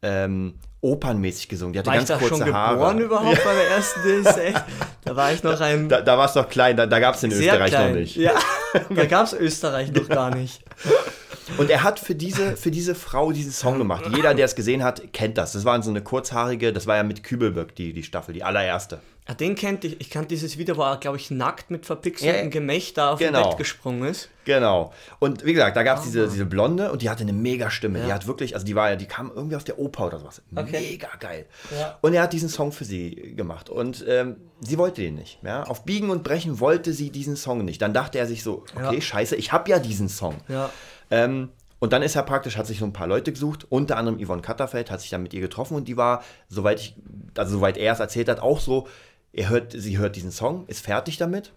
ähm, 0.02 0.54
opernmäßig 0.80 1.48
gesungen. 1.48 1.72
Die 1.72 1.78
hatte 1.78 1.86
War 1.88 1.94
ich 1.94 2.00
ganz 2.00 2.08
da 2.08 2.18
kurze 2.18 2.44
schon 2.44 2.52
Haare. 2.52 2.74
geboren 2.74 2.98
überhaupt 2.98 3.44
bei 3.44 3.54
der 3.54 3.70
ersten 3.70 4.00
DSF? 4.00 4.64
Da 5.04 5.16
war 5.16 5.32
ich 5.32 5.42
noch 5.42 5.60
ein 5.60 5.88
Da, 5.88 6.00
da 6.00 6.16
war 6.16 6.26
es 6.26 6.32
doch 6.34 6.48
klein, 6.48 6.76
da, 6.76 6.86
da 6.86 7.00
gab 7.00 7.16
es 7.16 7.24
in 7.24 7.32
Österreich 7.32 7.70
klein. 7.70 7.88
noch 7.90 7.98
nicht. 7.98 8.14
Ja, 8.14 8.34
da 8.94 9.06
gab 9.06 9.26
es 9.26 9.32
Österreich 9.32 9.92
noch 9.92 10.08
gar 10.08 10.32
nicht. 10.32 10.62
Und 11.58 11.70
er 11.70 11.82
hat 11.82 11.98
für 11.98 12.14
diese, 12.14 12.56
für 12.56 12.70
diese 12.70 12.94
Frau 12.94 13.32
diesen 13.32 13.50
Song 13.50 13.78
gemacht. 13.78 14.04
Jeder, 14.14 14.32
der 14.34 14.44
es 14.44 14.54
gesehen 14.54 14.84
hat, 14.84 15.12
kennt 15.12 15.38
das. 15.38 15.52
Das 15.52 15.64
war 15.64 15.82
so 15.82 15.90
eine 15.90 16.02
kurzhaarige, 16.02 16.72
das 16.72 16.86
war 16.86 16.96
ja 16.96 17.02
mit 17.02 17.24
Kübelberg, 17.24 17.74
die, 17.74 17.92
die 17.92 18.04
Staffel, 18.04 18.32
die 18.32 18.44
allererste. 18.44 19.00
Ja, 19.28 19.34
den 19.34 19.54
kennt 19.54 19.84
ich. 19.84 20.00
Ich 20.00 20.10
kannte 20.10 20.28
dieses 20.30 20.58
Video, 20.58 20.76
wo 20.76 20.82
er, 20.82 20.96
glaube 20.96 21.16
ich, 21.16 21.30
nackt 21.30 21.70
mit 21.70 21.86
verpixeltem 21.86 22.44
Ja, 22.46 22.50
Gemächt 22.50 22.98
da 22.98 23.12
auf 23.12 23.20
genau. 23.20 23.40
dem 23.42 23.48
Bett 23.50 23.58
gesprungen 23.58 24.08
ist. 24.08 24.28
Genau. 24.44 24.92
Und 25.20 25.44
wie 25.44 25.52
gesagt, 25.52 25.76
da 25.76 25.84
gab 25.84 25.98
es 25.98 26.04
diese, 26.04 26.26
diese 26.26 26.44
Blonde 26.44 26.90
und 26.90 27.02
die 27.02 27.08
hatte 27.08 27.22
eine 27.22 27.32
mega 27.32 27.70
Stimme. 27.70 28.00
Die 28.00 28.08
Ja. 28.08 28.16
hat 28.16 28.26
wirklich, 28.26 28.54
also 28.54 28.66
die 28.66 28.74
war 28.74 28.90
ja, 28.90 28.96
die 28.96 29.06
kam 29.06 29.30
irgendwie 29.32 29.54
aus 29.54 29.62
der 29.62 29.78
Oper 29.78 30.06
oder 30.08 30.18
sowas. 30.18 30.42
Okay. 30.56 30.80
Mega 30.90 31.06
geil. 31.20 31.46
Ja. 31.70 31.98
Und 32.00 32.14
er 32.14 32.22
hat 32.22 32.32
diesen 32.32 32.48
Song 32.48 32.72
für 32.72 32.84
sie 32.84 33.34
gemacht. 33.36 33.70
Und 33.70 34.04
ähm, 34.08 34.36
sie 34.60 34.76
wollte 34.76 35.02
den 35.02 35.14
nicht. 35.14 35.38
Ja? 35.44 35.62
Auf 35.64 35.84
Biegen 35.84 36.10
und 36.10 36.24
Brechen 36.24 36.58
wollte 36.58 36.92
sie 36.92 37.10
diesen 37.10 37.36
Song 37.36 37.64
nicht. 37.64 37.80
Dann 37.80 37.94
dachte 37.94 38.18
er 38.18 38.26
sich 38.26 38.42
so, 38.42 38.64
okay, 38.74 39.00
scheiße, 39.00 39.36
ich 39.36 39.52
habe 39.52 39.70
ja 39.70 39.78
diesen 39.78 40.08
Song. 40.08 40.34
Ja. 40.48 40.68
Ähm, 41.12 41.50
und 41.78 41.92
dann 41.92 42.02
ist 42.02 42.16
er 42.16 42.22
praktisch, 42.24 42.56
hat 42.56 42.66
sich 42.66 42.78
so 42.80 42.84
ein 42.84 42.92
paar 42.92 43.06
Leute 43.08 43.32
gesucht, 43.32 43.66
unter 43.68 43.96
anderem 43.96 44.24
Yvonne 44.24 44.42
Katterfeld, 44.42 44.90
hat 44.90 45.00
sich 45.00 45.10
dann 45.10 45.22
mit 45.22 45.32
ihr 45.34 45.40
getroffen 45.40 45.76
und 45.76 45.86
die 45.88 45.96
war, 45.96 46.22
soweit 46.48 46.80
ich, 46.80 46.94
also 47.36 47.56
soweit 47.56 47.76
er 47.76 47.92
es 47.92 47.98
erzählt 48.00 48.28
hat, 48.28 48.38
auch 48.40 48.60
so, 48.60 48.86
er 49.32 49.48
hört, 49.48 49.72
sie 49.76 49.98
hört 49.98 50.16
diesen 50.16 50.30
Song, 50.32 50.64
ist 50.66 50.84
fertig 50.84 51.16
damit, 51.16 51.52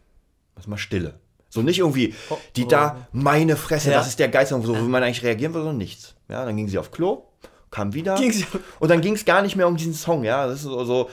ist 0.58 0.68
mal 0.68 0.78
Stille. 0.78 1.16
So 1.50 1.62
nicht 1.62 1.80
irgendwie, 1.80 2.14
die 2.56 2.68
da, 2.68 3.08
meine 3.14 3.56
Fresse, 3.56 3.90
Oh, 3.90 3.92
Ja. 3.92 3.98
das 4.00 4.08
ist 4.08 4.20
der 4.20 4.28
Geist, 4.30 4.50
so, 4.50 4.68
wo 4.68 4.74
man 4.84 5.04
eigentlich 5.04 5.24
reagieren 5.24 5.54
würde, 5.54 5.66
sondern 5.66 5.78
nichts. 5.78 6.16
Ja, 6.28 6.44
dann 6.44 6.58
ging 6.58 6.68
sie 6.68 6.78
auf 6.78 6.92
Klo, 6.92 7.24
kam 7.72 7.94
wieder. 7.94 8.16
Ging 8.16 8.32
sie- 8.34 8.46
und 8.80 8.90
dann 8.90 9.00
ging 9.02 9.14
es 9.14 9.24
gar 9.26 9.42
nicht 9.42 9.56
mehr 9.56 9.68
um 9.68 9.78
diesen 9.78 9.94
Song, 9.94 10.24
ja. 10.26 10.48
Das 10.48 10.58
ist 10.58 10.64
so, 10.64 10.84
so 10.84 11.10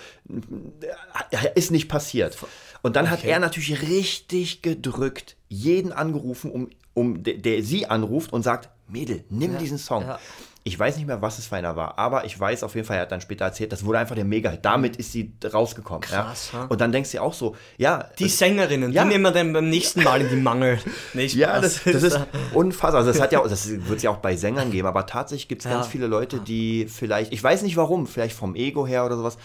äh, 1.30 1.48
ist 1.54 1.70
nicht 1.70 1.88
passiert. 1.88 2.36
Und 2.82 2.96
dann 2.96 3.10
hat 3.10 3.20
Okay. 3.20 3.28
er 3.30 3.38
natürlich 3.38 3.82
richtig 3.82 4.62
gedrückt, 4.62 5.36
jeden 5.48 5.92
angerufen, 5.92 6.50
um, 6.50 6.70
um 6.94 7.22
der, 7.22 7.34
der 7.34 7.62
sie 7.62 7.86
anruft 7.86 8.32
und 8.32 8.42
sagt, 8.42 8.68
Mädel, 8.88 9.24
nimm 9.30 9.52
Ja, 9.54 9.58
diesen 9.58 9.78
Song. 9.78 10.02
ja. 10.02 10.18
Ich 10.64 10.78
weiß 10.78 10.96
nicht 10.96 11.06
mehr, 11.08 11.20
was 11.20 11.40
es 11.40 11.48
für 11.48 11.56
einer 11.56 11.74
war, 11.74 11.98
aber 11.98 12.24
ich 12.24 12.38
weiß 12.38 12.62
auf 12.62 12.76
jeden 12.76 12.86
Fall, 12.86 12.96
er 12.98 13.02
hat 13.02 13.10
dann 13.10 13.20
später 13.20 13.44
erzählt, 13.46 13.72
das 13.72 13.84
wurde 13.84 13.98
einfach 13.98 14.14
der 14.14 14.24
Mega. 14.24 14.54
Damit 14.56 14.94
ist 14.94 15.10
sie 15.10 15.32
rausgekommen. 15.52 16.02
Krass, 16.02 16.50
ja. 16.52 16.66
Und 16.66 16.80
dann 16.80 16.92
denkst 16.92 17.10
du 17.10 17.16
dir 17.16 17.22
auch 17.24 17.34
so, 17.34 17.56
ja. 17.78 18.08
Die 18.20 18.28
Sängerinnen, 18.28 18.92
Ja. 18.92 19.02
die 19.02 19.08
nehmen 19.08 19.24
wir 19.24 19.32
dann 19.32 19.52
beim 19.52 19.68
nächsten 19.68 20.04
Mal 20.04 20.20
in 20.20 20.28
die 20.28 20.36
Mangel. 20.36 20.78
Nee, 21.14 21.26
ja, 21.26 21.60
das, 21.60 21.82
das 21.82 22.02
ist 22.04 22.20
unfassbar. 22.54 23.00
Also 23.00 23.10
das 23.12 23.20
hat 23.20 23.32
ja 23.32 23.40
auch, 23.40 23.48
das 23.48 23.68
wird 23.68 23.96
es 23.96 24.02
ja 24.04 24.10
auch 24.10 24.18
bei 24.18 24.36
Sängern 24.36 24.70
geben, 24.70 24.86
aber 24.86 25.04
tatsächlich 25.06 25.48
gibt 25.48 25.62
es 25.62 25.70
Ja. 25.70 25.74
ganz 25.74 25.88
viele 25.88 26.06
Leute, 26.06 26.38
die 26.38 26.86
vielleicht, 26.88 27.32
ich 27.32 27.42
weiß 27.42 27.62
nicht 27.62 27.76
warum, 27.76 28.06
vielleicht 28.06 28.36
vom 28.36 28.54
Ego 28.54 28.86
her 28.86 29.04
oder 29.04 29.16
sowas, 29.16 29.38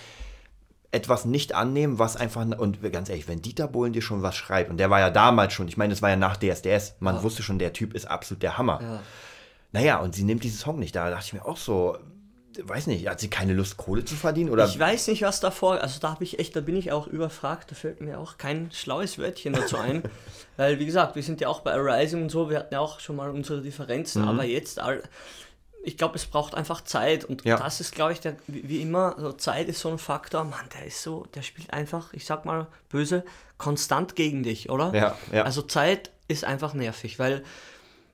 etwas 0.92 1.26
nicht 1.26 1.54
annehmen, 1.54 2.00
was 2.00 2.16
einfach, 2.16 2.46
und 2.46 2.82
ganz 2.94 3.10
ehrlich, 3.10 3.28
wenn 3.28 3.42
Dieter 3.42 3.68
Bohlen 3.68 3.92
dir 3.92 4.02
schon 4.02 4.22
was 4.22 4.36
schreibt, 4.36 4.70
und 4.70 4.78
der 4.78 4.90
war 4.90 5.00
ja 5.00 5.10
damals 5.10 5.54
schon, 5.54 5.68
ich 5.68 5.78
meine, 5.78 5.94
das 5.94 6.02
war 6.02 6.10
ja 6.12 6.16
nach 6.16 6.38
DSDS, 6.38 6.96
man 7.00 7.24
wusste 7.24 7.44
schon, 7.44 7.60
der 7.60 7.74
Typ 7.74 7.94
ist 7.94 8.06
absolut 8.06 8.42
der 8.44 8.58
Hammer. 8.58 8.80
Ja. 8.82 9.00
Naja, 9.72 10.00
und 10.00 10.16
sie 10.16 10.24
nimmt 10.24 10.44
diesen 10.44 10.58
Song 10.58 10.80
nicht, 10.80 10.96
da 10.96 11.10
dachte 11.10 11.26
ich 11.28 11.34
mir 11.34 11.46
auch 11.46 11.58
so, 11.58 11.98
weiß 12.62 12.88
nicht, 12.88 13.08
hat 13.08 13.20
sie 13.20 13.30
keine 13.30 13.54
Lust, 13.54 13.78
Kohle 13.78 14.04
zu 14.06 14.16
verdienen? 14.16 14.50
Oder 14.50 14.66
Ich 14.66 14.80
weiß 14.80 15.08
nicht, 15.08 15.22
was 15.22 15.40
davor, 15.40 15.82
also 15.82 16.00
da 16.00 16.12
habe 16.12 16.24
ich 16.24 16.40
echt, 16.40 16.56
da 16.56 16.62
bin 16.62 16.76
ich 16.76 16.92
auch 16.92 17.06
überfragt, 17.08 17.70
da 17.72 17.76
fällt 17.76 18.02
mir 18.02 18.20
auch 18.20 18.38
kein 18.38 18.72
schlaues 18.72 19.18
Wörtchen 19.20 19.54
dazu 19.54 19.78
ein. 19.78 20.04
Weil, 20.58 20.80
wie 20.80 20.86
gesagt, 20.86 21.16
wir 21.16 21.22
sind 21.24 21.40
ja 21.42 21.50
auch 21.50 21.60
bei 21.60 21.74
Arising 21.74 22.24
und 22.24 22.30
so, 22.30 22.50
wir 22.50 22.58
hatten 22.60 22.74
ja 22.74 22.80
auch 22.80 23.00
schon 23.00 23.16
mal 23.18 23.30
unsere 23.30 23.62
Differenzen, 23.62 24.24
Mhm. 24.24 24.28
aber 24.30 24.44
jetzt, 24.46 24.80
all, 24.80 25.04
ich 25.84 25.98
glaube, 25.98 26.16
es 26.16 26.26
braucht 26.26 26.56
einfach 26.56 26.82
Zeit 26.84 27.26
und 27.26 27.46
Ja. 27.46 27.58
das 27.58 27.80
ist, 27.80 27.94
glaube 27.94 28.14
ich, 28.14 28.20
der, 28.22 28.38
wie, 28.48 28.68
wie 28.68 28.82
immer, 28.82 29.16
so 29.20 29.34
Zeit 29.34 29.68
ist 29.68 29.80
so 29.82 29.90
ein 29.90 30.00
Faktor, 30.00 30.44
Mann, 30.46 30.66
der 30.74 30.88
ist 30.88 31.04
so, 31.04 31.28
der 31.36 31.44
spielt 31.44 31.72
einfach, 31.74 32.12
ich 32.14 32.26
sag 32.26 32.46
mal 32.46 32.68
böse, 32.90 33.24
konstant 33.60 34.16
gegen 34.16 34.42
dich, 34.42 34.70
oder? 34.72 34.94
Ja, 34.96 35.16
ja. 35.32 35.44
Also 35.44 35.62
Zeit 35.62 36.10
ist 36.28 36.44
einfach 36.44 36.74
nervig, 36.74 37.20
weil 37.20 37.44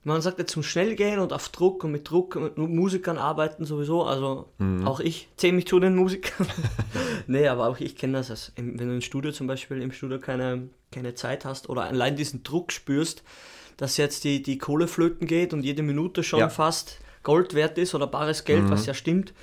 man 0.06 0.22
sagt 0.22 0.40
jetzt 0.40 0.52
zum 0.52 0.64
Schnellgehen 0.64 1.20
und 1.20 1.32
auf 1.34 1.50
Druck 1.50 1.84
und 1.84 1.92
mit 1.92 2.10
Druck 2.10 2.36
und 2.36 2.58
mit 2.58 2.70
Musikern 2.70 3.18
arbeiten 3.18 3.66
sowieso, 3.66 4.04
also 4.04 4.50
Mhm. 4.58 4.86
auch 4.88 5.00
ich 5.00 5.30
zähle 5.38 5.54
mich 5.54 5.68
zu 5.68 5.80
den 5.80 5.96
Musikern. 5.96 6.48
nee, 7.28 7.48
aber 7.48 7.68
auch 7.68 7.80
ich 7.80 7.96
kenne 7.96 8.18
das, 8.22 8.52
im- 8.56 8.80
wenn 8.80 8.88
du 8.90 8.94
im 8.96 9.02
Studio 9.02 9.32
zum 9.32 9.48
Beispiel 9.48 9.82
im 9.82 9.92
Studio 9.92 10.20
keine, 10.20 10.70
keine 10.92 11.16
Zeit 11.16 11.46
hast 11.46 11.70
oder 11.70 11.84
allein 11.84 12.16
diesen 12.16 12.44
Druck 12.44 12.72
spürst, 12.72 13.24
dass 13.78 13.98
jetzt 13.98 14.24
die, 14.24 14.44
die 14.44 14.58
Kohle 14.58 14.88
flöten 14.88 15.26
geht 15.28 15.54
und 15.54 15.64
jede 15.64 15.84
Minute 15.84 16.24
schon 16.24 16.40
Ja. 16.40 16.50
fast 16.50 17.00
Gold 17.24 17.54
wert 17.54 17.78
ist 17.78 17.96
oder 17.96 18.06
bares 18.08 18.44
Geld, 18.44 18.66
Mhm. 18.66 18.70
was 18.72 18.86
ja 18.86 18.94
stimmt, 18.94 19.34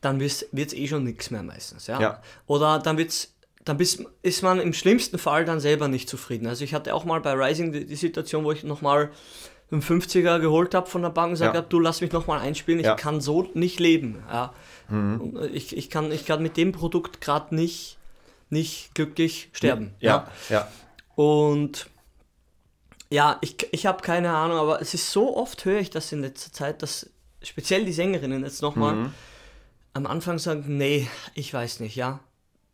dann 0.00 0.18
wird 0.20 0.32
es 0.52 0.72
eh 0.74 0.86
schon 0.86 1.04
nichts 1.04 1.30
mehr 1.30 1.42
meistens. 1.42 1.86
Ja? 1.86 2.00
Ja. 2.00 2.22
Oder 2.46 2.78
dann 2.78 2.96
wird's 2.98 3.30
dann 3.66 3.78
bist, 3.78 4.04
ist 4.20 4.42
man 4.42 4.60
im 4.60 4.74
schlimmsten 4.74 5.16
Fall 5.16 5.46
dann 5.46 5.58
selber 5.58 5.88
nicht 5.88 6.06
zufrieden. 6.06 6.46
Also 6.46 6.64
ich 6.64 6.74
hatte 6.74 6.94
auch 6.94 7.06
mal 7.06 7.22
bei 7.22 7.32
Rising 7.32 7.72
die, 7.72 7.86
die 7.86 7.96
Situation, 7.96 8.44
wo 8.44 8.52
ich 8.52 8.62
nochmal 8.62 9.10
einen 9.70 9.82
50er 9.82 10.38
geholt 10.40 10.74
habe 10.74 10.88
von 10.88 11.02
der 11.02 11.10
Bank 11.10 11.28
und 11.28 11.32
gesagt 11.34 11.54
Ja. 11.54 11.58
habe, 11.60 11.68
du 11.68 11.80
lass 11.80 12.00
mich 12.00 12.12
nochmal 12.12 12.38
einspielen, 12.40 12.80
ich 12.80 12.86
Ja. 12.86 12.94
Mhm. 12.94 12.98
kann 12.98 13.20
so 13.20 13.48
nicht 13.54 13.80
leben. 13.80 14.22
Ja. 14.30 14.52
Und 14.88 15.38
ich, 15.52 15.76
ich, 15.76 15.88
kann, 15.90 16.12
ich 16.12 16.26
kann 16.26 16.42
mit 16.42 16.56
dem 16.56 16.72
Produkt 16.72 17.20
gerade 17.20 17.54
nicht, 17.54 17.96
nicht 18.50 18.94
glücklich 18.94 19.48
sterben. 19.52 19.94
ja, 20.00 20.28
ja. 20.50 20.68
Und 21.14 21.86
ja, 23.10 23.38
ich, 23.40 23.56
ich 23.72 23.86
habe 23.86 24.02
keine 24.02 24.30
Ahnung, 24.34 24.58
aber 24.58 24.80
es 24.82 24.92
ist 24.94 25.10
so 25.10 25.36
oft, 25.36 25.64
höre 25.64 25.78
ich 25.80 25.90
das 25.90 26.10
in 26.12 26.20
letzter 26.20 26.52
Zeit, 26.52 26.82
dass 26.82 27.08
speziell 27.42 27.84
die 27.84 27.92
Sängerinnen 27.92 28.42
jetzt 28.44 28.60
nochmal 28.62 28.94
Mhm. 28.94 29.14
am 29.94 30.06
Anfang 30.06 30.38
sagen, 30.38 30.64
nee, 30.76 31.08
ich 31.34 31.52
weiß 31.54 31.80
nicht, 31.80 31.96
ja. 31.96 32.20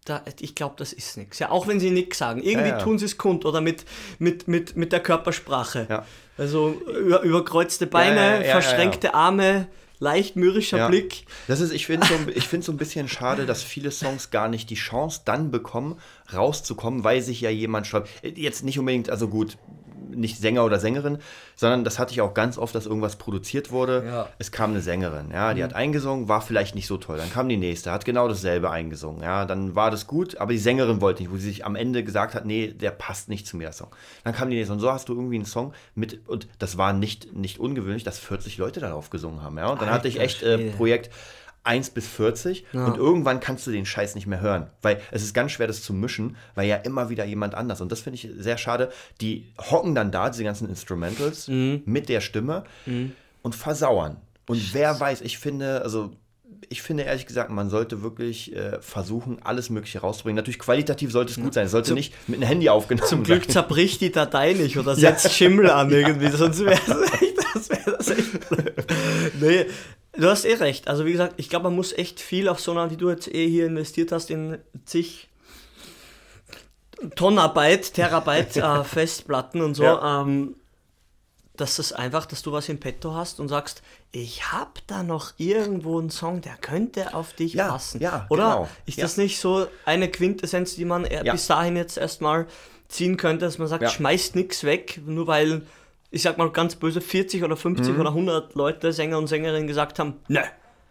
Da, 0.06 0.22
ich 0.40 0.54
glaube, 0.54 0.76
das 0.78 0.94
ist 0.94 1.18
nichts. 1.18 1.38
Ja, 1.40 1.50
auch 1.50 1.66
wenn 1.66 1.78
sie 1.78 1.90
nichts 1.90 2.16
sagen. 2.16 2.42
Irgendwie 2.42 2.70
Ja, 2.70 2.78
ja. 2.78 2.82
tun 2.82 2.98
sie 2.98 3.04
es 3.04 3.18
kund 3.18 3.44
oder 3.44 3.60
mit, 3.60 3.84
mit, 4.18 4.48
mit, 4.48 4.74
mit 4.74 4.92
der 4.92 5.00
Körpersprache. 5.00 5.86
Ja. 5.90 6.06
Also 6.40 6.80
über, 6.98 7.20
überkreuzte 7.20 7.86
Beine, 7.86 8.40
Ja, 8.40 8.40
ja, 8.40 8.50
verschränkte 8.52 9.12
Arme, 9.12 9.68
leicht 9.98 10.36
mürrischer. 10.36 10.88
Blick. 10.88 11.26
Das 11.48 11.60
ist, 11.60 11.70
ich 11.70 11.84
finde 11.84 12.06
so, 12.06 12.14
ich 12.34 12.48
find 12.48 12.64
so 12.64 12.72
ein 12.72 12.78
bisschen 12.78 13.08
schade, 13.08 13.44
dass 13.44 13.62
viele 13.62 13.90
Songs 13.90 14.30
gar 14.30 14.48
nicht 14.48 14.70
die 14.70 14.74
Chance 14.74 15.20
dann 15.26 15.50
bekommen, 15.50 15.98
rauszukommen, 16.32 17.04
weil 17.04 17.20
sich 17.20 17.42
ja 17.42 17.50
jemand 17.50 17.86
schreibt. 17.86 18.08
Jetzt 18.22 18.64
nicht 18.64 18.78
unbedingt, 18.78 19.10
also 19.10 19.28
gut, 19.28 19.58
nicht 20.10 20.38
Sänger 20.38 20.64
oder 20.64 20.78
Sängerin, 20.78 21.18
sondern 21.56 21.84
das 21.84 21.98
hatte 21.98 22.12
ich 22.12 22.20
auch 22.20 22.34
ganz 22.34 22.58
oft, 22.58 22.74
dass 22.74 22.86
irgendwas 22.86 23.16
produziert 23.16 23.70
wurde. 23.70 24.04
Ja. 24.06 24.28
Es 24.38 24.52
kam 24.52 24.70
eine 24.70 24.80
Sängerin, 24.80 25.30
ja, 25.32 25.54
die 25.54 25.62
hat 25.62 25.74
eingesungen, 25.74 26.28
war 26.28 26.40
vielleicht 26.40 26.74
nicht 26.74 26.86
so 26.86 26.96
toll. 26.96 27.18
Dann 27.18 27.30
kam 27.30 27.48
die 27.48 27.56
nächste, 27.56 27.92
hat 27.92 28.04
genau 28.04 28.28
dasselbe 28.28 28.70
eingesungen, 28.70 29.22
ja, 29.22 29.44
dann 29.44 29.74
war 29.74 29.90
das 29.90 30.06
gut, 30.06 30.36
aber 30.38 30.52
die 30.52 30.58
Sängerin 30.58 31.00
wollte 31.00 31.22
nicht, 31.22 31.32
wo 31.32 31.36
sie 31.36 31.48
sich 31.48 31.64
am 31.64 31.76
Ende 31.76 32.04
gesagt 32.04 32.34
hat, 32.34 32.44
nee, 32.44 32.68
der 32.68 32.90
passt 32.90 33.28
nicht 33.28 33.46
zu 33.46 33.56
mir, 33.56 33.64
der 33.64 33.72
Song. 33.72 33.88
Dann 34.24 34.34
kam 34.34 34.50
die 34.50 34.56
nächste 34.56 34.72
und 34.72 34.80
so 34.80 34.90
hast 34.92 35.08
du 35.08 35.14
irgendwie 35.14 35.36
einen 35.36 35.44
Song 35.44 35.72
mit, 35.94 36.26
und 36.28 36.48
das 36.58 36.76
war 36.78 36.92
nicht, 36.92 37.34
nicht 37.34 37.58
ungewöhnlich, 37.58 38.04
dass 38.04 38.18
40 38.18 38.58
Leute 38.58 38.80
darauf 38.80 39.10
gesungen 39.10 39.42
haben, 39.42 39.58
ja, 39.58 39.68
und 39.68 39.80
dann 39.80 39.90
hatte 39.90 40.08
ich 40.08 40.20
Alter 40.20 40.24
echt 40.24 40.42
äh. 40.42 40.70
Projekt 40.70 41.10
1 41.64 41.90
bis 41.90 42.06
40 42.08 42.64
und 42.72 42.96
irgendwann 42.96 43.40
kannst 43.40 43.66
du 43.66 43.70
den 43.70 43.84
Scheiß 43.86 44.14
nicht 44.14 44.26
mehr 44.26 44.40
hören, 44.40 44.68
weil 44.82 45.00
es 45.10 45.22
ist 45.22 45.34
ganz 45.34 45.52
schwer, 45.52 45.66
das 45.66 45.82
zu 45.82 45.92
mischen, 45.92 46.36
weil 46.54 46.66
ja 46.66 46.76
immer 46.76 47.10
wieder 47.10 47.24
jemand 47.24 47.54
anders 47.54 47.80
und 47.80 47.92
das 47.92 48.00
finde 48.00 48.16
ich 48.16 48.28
sehr 48.38 48.56
schade. 48.58 48.90
Die 49.20 49.52
hocken 49.70 49.94
dann 49.94 50.10
da, 50.10 50.30
diese 50.30 50.44
ganzen 50.44 50.68
Instrumentals, 50.68 51.48
mit 51.48 52.08
der 52.08 52.20
Stimme 52.20 52.64
und 53.42 53.54
versauern. 53.54 54.16
Und 54.46 54.74
wer 54.74 54.98
weiß, 54.98 55.20
ich 55.20 55.38
finde, 55.38 55.82
also 55.82 56.12
ich 56.68 56.82
finde 56.82 57.04
ehrlich 57.04 57.26
gesagt, 57.26 57.50
man 57.50 57.70
sollte 57.70 58.02
wirklich 58.02 58.54
äh, 58.54 58.80
versuchen, 58.80 59.38
alles 59.42 59.70
Mögliche 59.70 60.00
rauszubringen. 60.00 60.36
Natürlich 60.36 60.58
qualitativ 60.58 61.10
sollte 61.10 61.32
es 61.32 61.40
gut 61.40 61.54
sein. 61.54 61.66
Es 61.66 61.72
sollte 61.72 61.94
nicht 61.94 62.12
mit 62.28 62.38
einem 62.38 62.48
Handy 62.48 62.68
aufgenommen 62.68 63.08
Zum 63.08 63.22
Glück 63.22 63.44
sein. 63.44 63.52
zerbricht 63.52 64.00
die 64.00 64.12
Datei 64.12 64.52
nicht 64.52 64.76
oder 64.78 64.94
setzt 64.94 65.32
Schimmel 65.32 65.70
an 65.70 65.90
irgendwie, 65.90 66.28
sonst 66.30 66.64
wäre 66.64 66.80
das 66.86 67.12
echt, 67.22 67.36
das 67.54 67.70
wäre 67.70 67.96
das 67.96 68.10
echt 68.10 68.48
blöd. 68.48 68.74
Nee, 69.40 69.66
du 70.12 70.28
hast 70.28 70.44
eh 70.44 70.54
recht. 70.54 70.88
Also 70.88 71.04
wie 71.06 71.12
gesagt, 71.12 71.34
ich 71.36 71.48
glaube, 71.48 71.64
man 71.64 71.76
muss 71.76 71.92
echt 71.92 72.20
viel 72.20 72.48
auf 72.48 72.60
so 72.60 72.72
einer, 72.72 72.90
wie 72.90 72.96
du 72.96 73.08
jetzt 73.10 73.28
eh 73.32 73.48
hier 73.48 73.66
investiert 73.66 74.12
hast, 74.12 74.30
in 74.30 74.58
zig 74.84 75.28
Tonnarbeit, 77.16 77.94
Terabyte 77.94 78.56
äh, 78.58 78.84
Festplatten 78.84 79.62
und 79.62 79.74
so, 79.74 79.84
Ja. 79.84 80.22
ähm, 80.22 80.56
dass 81.56 81.76
das 81.76 81.92
einfach, 81.92 82.24
dass 82.24 82.40
du 82.42 82.52
was 82.52 82.68
im 82.70 82.80
Petto 82.80 83.14
hast 83.14 83.38
und 83.38 83.48
sagst, 83.48 83.82
ich 84.12 84.50
hab 84.50 84.78
da 84.86 85.02
noch 85.02 85.32
irgendwo 85.36 85.98
einen 85.98 86.08
Song, 86.10 86.40
der 86.40 86.54
könnte 86.56 87.14
auf 87.14 87.34
dich 87.34 87.52
Ja, 87.54 87.68
passen. 87.68 88.00
ja, 88.00 88.26
Oder? 88.30 88.42
genau. 88.44 88.68
Ist 88.86 88.96
Ja. 88.98 89.04
das 89.04 89.18
nicht 89.18 89.38
so 89.38 89.66
eine 89.84 90.10
Quintessenz, 90.10 90.74
die 90.74 90.86
man 90.86 91.04
Ja. 91.04 91.30
bis 91.32 91.46
dahin 91.48 91.76
jetzt 91.76 91.98
erstmal 91.98 92.46
ziehen 92.88 93.16
könnte, 93.18 93.44
dass 93.44 93.58
man 93.58 93.68
sagt, 93.68 93.90
schmeißt 93.90 94.36
nichts 94.36 94.64
weg, 94.64 95.00
nur 95.04 95.26
weil, 95.26 95.62
ich 96.10 96.22
sag 96.22 96.38
mal 96.38 96.50
ganz 96.50 96.74
böse, 96.76 97.00
40 97.00 97.44
oder 97.44 97.56
50 97.56 97.94
Mhm. 97.94 98.00
oder 98.00 98.10
100 98.14 98.54
Leute, 98.54 98.92
Sänger 98.92 99.18
und 99.18 99.26
Sängerinnen 99.28 99.66
gesagt 99.66 99.98
haben, 99.98 100.14
nö, 100.28 100.40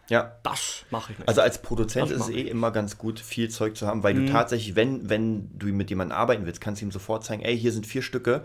Ja. 0.09 0.33
das 0.43 0.85
mache 0.91 1.11
ich 1.11 1.19
nicht. 1.19 1.27
Also 1.27 1.41
als 1.41 1.61
Produzent 1.61 2.09
Das 2.09 2.17
ist 2.17 2.29
es 2.29 2.35
eh 2.35 2.41
immer 2.41 2.71
ganz 2.71 2.97
gut, 2.97 3.19
viel 3.19 3.49
Zeug 3.49 3.75
zu 3.77 3.85
haben, 3.87 4.01
weil 4.03 4.13
du 4.13 4.25
tatsächlich, 4.25 4.75
wenn, 4.75 5.09
wenn 5.09 5.49
du 5.57 5.67
mit 5.67 5.89
jemandem 5.89 6.17
arbeiten 6.17 6.45
willst, 6.45 6.61
kannst 6.61 6.81
du 6.81 6.85
ihm 6.85 6.91
sofort 6.91 7.23
zeigen, 7.25 7.41
ey, 7.43 7.57
hier 7.57 7.71
sind 7.71 7.85
vier 7.85 8.01
Stücke, 8.01 8.43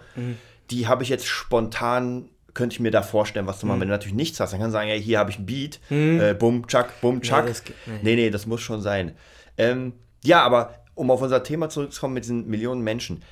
die 0.71 0.89
habe 0.89 1.03
ich 1.03 1.09
jetzt 1.09 1.27
spontan, 1.27 2.29
könnte 2.55 2.75
ich 2.75 2.81
mir 2.81 2.91
da 2.91 3.03
vorstellen, 3.03 3.47
was 3.47 3.59
zu 3.59 3.67
machen. 3.67 3.81
Wenn 3.81 3.89
du 3.89 3.95
natürlich 3.95 4.15
nichts 4.15 4.39
hast, 4.41 4.53
dann 4.53 4.61
kannst 4.61 4.75
du 4.75 4.79
sagen, 4.79 4.89
ey, 4.91 5.03
hier 5.03 5.19
habe 5.19 5.31
ich 5.31 5.39
ein 5.39 5.47
Beat, 5.47 5.81
äh, 5.91 6.35
bum, 6.35 6.67
tschack, 6.67 7.01
bum, 7.01 7.21
tschack. 7.23 7.47
nee. 7.87 7.93
nee, 8.03 8.15
nee, 8.17 8.31
das 8.31 8.47
muss 8.47 8.61
schon 8.61 8.81
sein. 8.81 9.17
Ähm, 9.59 9.93
ja, 10.23 10.43
aber 10.43 10.75
um 10.95 11.11
auf 11.11 11.21
unser 11.23 11.43
Thema 11.43 11.69
zurückzukommen 11.69 12.15
mit 12.15 12.25
diesen 12.25 12.47
Millionen 12.47 12.83
Menschen. 12.83 13.23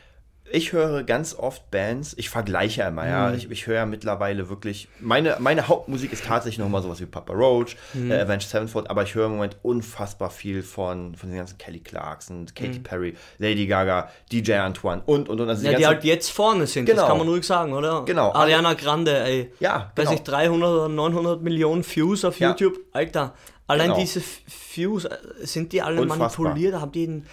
Ich 0.54 0.72
höre 0.72 1.02
ganz 1.02 1.34
oft 1.34 1.70
Bands, 1.70 2.12
ich 2.18 2.28
vergleiche 2.28 2.82
immer, 2.82 3.06
ja. 3.06 3.32
Ich, 3.32 3.50
ich 3.50 3.66
höre 3.66 3.76
ja 3.76 3.86
mittlerweile 3.86 4.50
wirklich, 4.50 4.86
meine, 5.00 5.36
meine 5.38 5.66
Hauptmusik 5.66 6.12
ist 6.12 6.26
tatsächlich 6.26 6.58
nochmal 6.58 6.82
sowas 6.82 7.00
wie 7.00 7.06
Papa 7.06 7.32
Roach, 7.32 7.76
äh, 7.94 8.12
Avenged 8.20 8.42
Sevenfold, 8.48 8.90
aber 8.90 9.02
ich 9.04 9.14
höre 9.14 9.26
im 9.26 9.32
Moment 9.32 9.56
unfassbar 9.62 10.28
viel 10.28 10.62
von, 10.62 11.14
von 11.16 11.30
den 11.30 11.38
ganzen 11.38 11.56
Kelly 11.56 11.80
Clarkson, 11.80 12.44
Katy 12.54 12.80
Perry, 12.80 13.14
Lady 13.38 13.66
Gaga, 13.66 14.10
DJ 14.30 14.52
Antoine 14.56 15.00
und, 15.06 15.30
und, 15.30 15.40
und. 15.40 15.48
Also 15.48 15.66
ja, 15.66 15.76
die 15.78 15.86
halt 15.86 16.04
jetzt 16.04 16.30
vorne 16.30 16.66
sind, 16.66 16.84
Genau. 16.84 17.00
das 17.00 17.08
kann 17.08 17.16
man 17.18 17.28
ruhig 17.28 17.44
sagen, 17.46 17.72
oder? 17.72 18.04
Genau. 18.04 18.32
Ariana 18.34 18.74
Grande, 18.74 19.18
ey. 19.24 19.50
Ja, 19.58 19.90
Weiß 19.96 20.04
genau. 20.04 20.10
nicht, 20.10 20.24
300 20.24 20.68
oder 20.70 20.88
900 20.90 21.40
Millionen 21.42 21.82
Views 21.82 22.26
auf 22.26 22.38
Ja. 22.38 22.50
YouTube. 22.50 22.78
Alter, 22.92 23.32
allein 23.66 23.88
Genau. 23.88 24.00
diese 24.00 24.20
Views, 24.74 25.06
äh, 25.06 25.16
sind 25.44 25.72
die 25.72 25.80
alle 25.80 26.02
Unfassbar. 26.02 26.28
manipuliert? 26.44 26.78
Haben 26.78 26.92
die 26.92 27.04
in, 27.04 27.20
äh, 27.20 27.24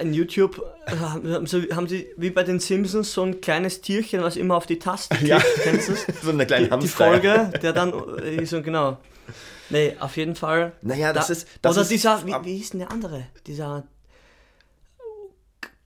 in 0.00 0.12
YouTube, 0.12 0.60
äh, 0.86 0.96
haben, 0.96 1.46
sie, 1.46 1.68
haben 1.72 1.86
sie 1.88 2.08
wie 2.16 2.30
bei 2.30 2.42
den 2.42 2.58
Simpsons 2.60 3.12
so 3.12 3.22
ein 3.22 3.40
kleines 3.40 3.80
Tierchen, 3.80 4.22
was 4.22 4.36
immer 4.36 4.56
auf 4.56 4.66
die 4.66 4.78
Taste 4.78 5.14
klickt, 5.16 5.28
Ja. 5.30 5.40
kennst 5.62 5.88
du 5.88 5.92
das? 5.92 6.06
so 6.22 6.30
eine 6.30 6.44
kleine 6.46 6.64
Die, 6.64 6.68
die 6.70 6.74
Hamster. 6.74 6.96
Folge, 7.04 7.52
der 7.62 7.72
dann, 7.72 7.92
äh, 8.18 8.44
so 8.46 8.62
genau. 8.62 8.98
Nee, 9.68 9.94
auf 10.00 10.16
jeden 10.16 10.34
Fall. 10.34 10.72
Naja, 10.82 11.12
das 11.12 11.30
ist- 11.30 11.46
das 11.62 11.72
oder 11.76 11.82
ist- 11.82 11.90
dieser, 11.92 12.26
wie, 12.26 12.34
wie 12.42 12.56
hieß 12.56 12.70
denn 12.70 12.80
der 12.80 12.90
andere? 12.90 13.26
Dieser 13.46 13.84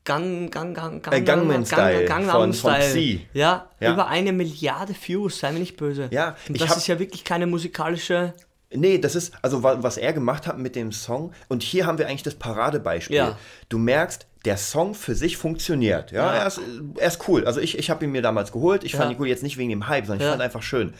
Gang, 0.05 0.51
Gang, 0.51 0.75
Gang, 0.75 1.03
Gang, 1.03 1.15
Äh, 1.15 1.23
Gangnam 1.23 1.65
Style 1.65 2.05
Gangnam 2.05 2.31
von- 2.37 2.53
von 2.53 2.73
Style. 2.73 2.91
Psy. 2.91 3.27
Ja, 3.33 3.71
Ja. 3.81 3.93
über 3.95 4.07
eine 4.09 4.33
Milliarde 4.33 4.95
Views, 4.95 5.39
sei 5.39 5.51
mir 5.53 5.61
nicht 5.61 5.77
böse. 5.79 6.09
Ja, 6.11 6.37
Und 6.49 6.61
das 6.61 6.69
hab- 6.71 6.77
ist 6.77 6.87
ja 6.89 6.99
wirklich 6.99 7.25
keine 7.25 7.47
musikalische. 7.47 8.35
Nee, 8.75 8.99
das 8.99 9.15
ist, 9.15 9.33
also 9.43 9.63
wa- 9.63 9.79
was 9.81 9.97
er 9.97 10.13
gemacht 10.13 10.47
hat 10.47 10.59
mit 10.59 10.75
dem 10.77 10.93
Song, 10.93 11.33
und 11.49 11.63
hier 11.63 11.87
haben 11.87 11.99
wir 11.99 12.07
eigentlich 12.09 12.23
das 12.23 12.35
Paradebeispiel. 12.35 13.17
Ja. 13.17 13.39
Du 13.69 13.79
merkst, 13.79 14.27
der 14.45 14.57
Song 14.57 14.95
für 14.95 15.15
sich 15.15 15.37
funktioniert. 15.37 16.13
Ja, 16.13 16.27
Ja. 16.35 16.41
Er, 16.43 16.47
ist, 16.47 16.61
er 16.99 17.09
ist 17.09 17.29
cool. 17.29 17.47
Also 17.47 17.61
ich, 17.61 17.79
ich 17.79 17.89
habe 17.91 18.05
ihn 18.05 18.13
mir 18.13 18.21
damals 18.23 18.53
geholt. 18.53 18.85
Ich 18.85 18.93
Ja. 18.93 18.99
fand 18.99 19.13
ihn 19.13 19.17
cool, 19.21 19.29
jetzt 19.29 19.43
nicht 19.43 19.57
wegen 19.57 19.71
dem 19.71 19.89
Hype, 19.89 20.07
sondern 20.07 20.21
ich 20.23 20.29
fand 20.31 20.41
ihn 20.41 20.45
einfach 20.45 20.63
schön. 20.63 20.93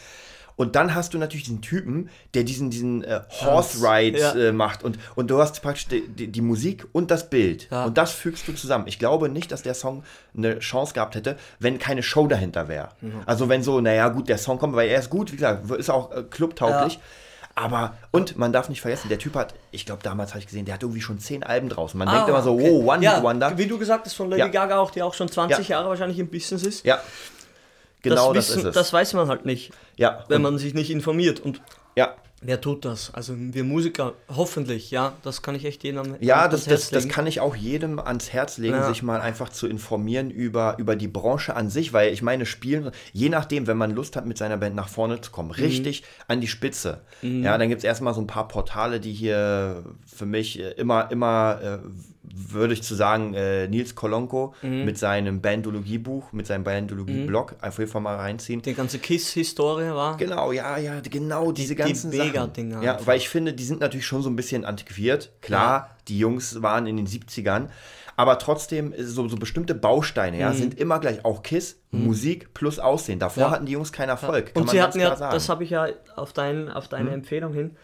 Und 0.57 0.77
dann 0.77 0.95
hast 0.95 1.13
du 1.13 1.19
natürlich 1.19 1.43
diesen 1.47 1.63
Typen, 1.63 2.11
der 2.35 2.45
diesen, 2.45 2.71
diesen 2.71 3.03
äh, 3.03 3.21
Horse 3.41 3.79
Ride 3.83 4.19
Ja. 4.21 4.35
äh, 4.35 4.53
macht. 4.53 4.85
Und, 4.85 5.01
und 5.17 5.29
du 5.29 5.39
hast 5.41 5.61
praktisch 5.63 5.89
die, 5.89 6.07
die, 6.07 6.29
die 6.29 6.41
Musik 6.41 6.87
und 6.93 7.11
das 7.11 7.29
Bild. 7.29 7.67
Ja. 7.73 7.87
Und 7.87 7.99
das 7.99 8.13
fügst 8.13 8.47
du 8.47 8.53
zusammen. 8.53 8.85
Ich 8.87 9.01
glaube 9.01 9.29
nicht, 9.29 9.51
dass 9.51 9.63
der 9.63 9.75
Song 9.75 10.05
eine 10.37 10.61
Chance 10.61 10.95
gehabt 10.95 11.17
hätte, 11.17 11.37
wenn 11.59 11.81
keine 11.81 12.05
Show 12.05 12.29
dahinter 12.29 12.69
wäre. 12.69 12.91
Mhm. 13.01 13.23
Also 13.27 13.49
wenn 13.49 13.65
so, 13.65 13.81
naja, 13.81 14.09
gut, 14.11 14.29
der 14.29 14.39
Song 14.39 14.59
kommt, 14.59 14.77
weil 14.77 14.89
er 14.91 15.01
ist 15.01 15.11
gut, 15.11 15.33
wie 15.33 15.37
gesagt, 15.37 15.69
ist 15.73 15.91
auch 15.91 16.13
äh, 16.13 16.23
clubtauglich. 16.23 16.95
Ja. 16.95 17.01
Aber, 17.57 17.97
und 18.11 18.37
man 18.37 18.53
darf 18.53 18.69
nicht 18.69 18.81
vergessen, 18.81 19.09
der 19.09 19.19
Typ 19.19 19.35
hat, 19.37 19.55
ich 19.71 19.87
glaube, 19.87 20.03
damals 20.03 20.31
habe 20.31 20.41
ich 20.41 20.47
gesehen, 20.47 20.65
der 20.65 20.75
hat 20.75 20.83
irgendwie 20.83 21.01
schon 21.01 21.21
zehn 21.21 21.45
Alben 21.45 21.69
draußen. 21.69 21.97
Man 21.97 22.09
denkt 22.09 22.25
Ah, 22.25 22.29
immer 22.29 22.43
so, 22.43 22.55
okay. 22.55 22.71
oh, 22.71 22.91
One 22.91 23.03
ja, 23.05 23.15
Hit 23.15 23.23
Wonder. 23.23 23.57
Wie 23.57 23.67
du 23.67 23.79
gesagt 23.79 24.07
hast, 24.07 24.15
von 24.15 24.29
Lady 24.29 24.41
Ja. 24.41 24.49
Gaga 24.49 24.79
auch, 24.79 24.91
die 24.91 25.03
auch 25.03 25.15
schon 25.15 25.29
20 25.29 25.69
Ja. 25.69 25.77
Jahre 25.77 25.89
wahrscheinlich 25.89 26.19
im 26.19 26.29
Business 26.29 26.65
ist. 26.65 26.85
Ja, 26.85 27.01
genau 28.03 28.33
das, 28.33 28.49
wissen, 28.49 28.61
ist 28.61 28.65
es. 28.67 28.75
das 28.75 28.93
weiß 28.93 29.13
man 29.15 29.29
halt 29.29 29.47
nicht, 29.47 29.73
ja, 29.97 30.25
wenn 30.29 30.39
und, 30.39 30.43
man 30.43 30.59
sich 30.59 30.75
nicht 30.75 30.91
informiert. 30.91 31.39
Und 31.41 31.61
ja, 31.95 32.15
wer 32.45 32.61
tut 32.61 32.85
das? 32.85 33.13
Also 33.13 33.35
wir 33.37 33.65
Musiker, 33.65 34.13
hoffentlich, 34.29 34.91
ja. 34.91 35.15
Das 35.23 35.43
kann 35.43 35.55
ich 35.55 35.65
echt 35.65 35.83
jedem 35.83 36.17
Ja, 36.21 36.43
ans 36.43 36.53
das, 36.53 36.65
das, 36.67 36.91
das 36.91 37.09
kann 37.09 37.27
ich 37.27 37.41
auch 37.41 37.57
jedem 37.57 37.99
ans 37.99 38.33
Herz 38.33 38.59
legen, 38.59 38.75
Ja. 38.75 38.87
sich 38.89 39.03
mal 39.03 39.21
einfach 39.21 39.49
zu 39.49 39.67
informieren 39.67 40.31
über, 40.31 40.77
über 40.79 40.95
die 40.97 41.09
Branche 41.09 41.57
an 41.57 41.71
sich, 41.71 41.93
weil 41.93 42.13
ich 42.13 42.23
meine, 42.23 42.47
Spielen, 42.47 42.91
je 43.13 43.29
nachdem, 43.29 43.67
wenn 43.67 43.77
man 43.77 43.91
Lust 43.91 44.15
hat, 44.17 44.27
mit 44.27 44.39
seiner 44.39 44.57
Band 44.59 44.77
nach 44.77 44.89
vorne 44.89 45.21
zu 45.21 45.31
kommen, 45.33 45.49
Mhm. 45.49 45.55
richtig 45.65 46.05
an 46.29 46.41
die 46.41 46.49
Spitze. 46.49 47.01
Ja, 47.23 47.59
dann 47.59 47.69
gibt 47.69 47.79
es 47.81 47.85
erstmal 47.85 48.15
so 48.15 48.21
ein 48.21 48.27
paar 48.27 48.47
Portale, 48.49 49.01
die 49.01 49.13
hier 49.13 49.85
für 50.07 50.27
mich 50.27 50.61
äh, 50.61 50.71
immer, 50.73 51.11
immer, 51.11 51.59
äh, 51.63 51.79
würde 52.37 52.75
ich 52.75 52.83
zu 52.83 52.95
sagen, 52.95 53.33
äh, 53.35 53.69
Nils 53.69 53.95
Kolonko 53.95 54.55
Mhm. 54.63 54.85
mit 54.85 54.99
seinem 54.99 55.41
Bandologie-Buch, 55.41 56.33
mit 56.33 56.47
seinem 56.47 56.65
Bandologie-Blog, 56.65 57.57
auf 57.63 57.79
jeden 57.79 57.91
Fall 57.91 58.01
mal 58.03 58.17
reinziehen. 58.17 58.61
Die 58.63 58.75
ganze 58.75 58.99
Kiss-Historie 58.99 59.91
war. 59.95 60.17
Genau, 60.17 60.51
ja, 60.53 60.77
ja, 60.79 61.01
genau 61.01 61.53
diese 61.53 61.75
ganzen 61.77 62.11
die 62.11 62.17
Sachen. 62.19 62.83
Ja, 62.83 62.99
weil 63.05 63.19
ich 63.19 63.29
finde, 63.29 63.53
die 63.53 63.65
sind 63.65 63.81
natürlich 63.81 64.07
schon 64.07 64.23
so 64.23 64.29
ein 64.31 64.37
bisschen 64.37 64.65
antiquiert. 64.65 65.31
Klar, 65.43 65.97
die 66.09 66.19
Jungs 66.19 66.61
waren 66.63 66.87
in 66.87 66.97
den 66.97 67.07
70ern, 67.07 67.69
aber 68.17 68.39
trotzdem 68.39 68.93
äh, 68.93 69.03
so, 69.05 69.29
so 69.29 69.37
bestimmte 69.37 69.75
Bausteine, 69.75 70.39
ja, 70.39 70.53
sind 70.53 70.79
immer 70.79 70.99
gleich 71.01 71.25
auch 71.25 71.43
Kiss, 71.43 71.81
Musik 71.91 72.53
plus 72.55 72.79
Aussehen. 72.79 73.19
Davor 73.19 73.45
Mhm. 73.45 73.47
Ja. 73.49 73.51
hatten 73.55 73.67
die 73.67 73.73
Jungs 73.73 73.93
keinen 73.93 74.09
Erfolg. 74.11 74.55
kann 74.55 74.63
Und 74.65 74.71
sie 74.71 74.83
hatten 74.83 74.99
ja, 75.01 75.15
sagen. 75.17 75.31
Mhm. 75.31 75.35
das 75.35 75.49
habe 75.49 75.65
ich 75.65 75.71
ja 75.71 75.87
auf, 76.17 76.33
dein, 76.33 76.69
auf 76.71 76.89
deine 76.89 77.11
Empfehlung 77.11 77.53
hin, 77.53 77.77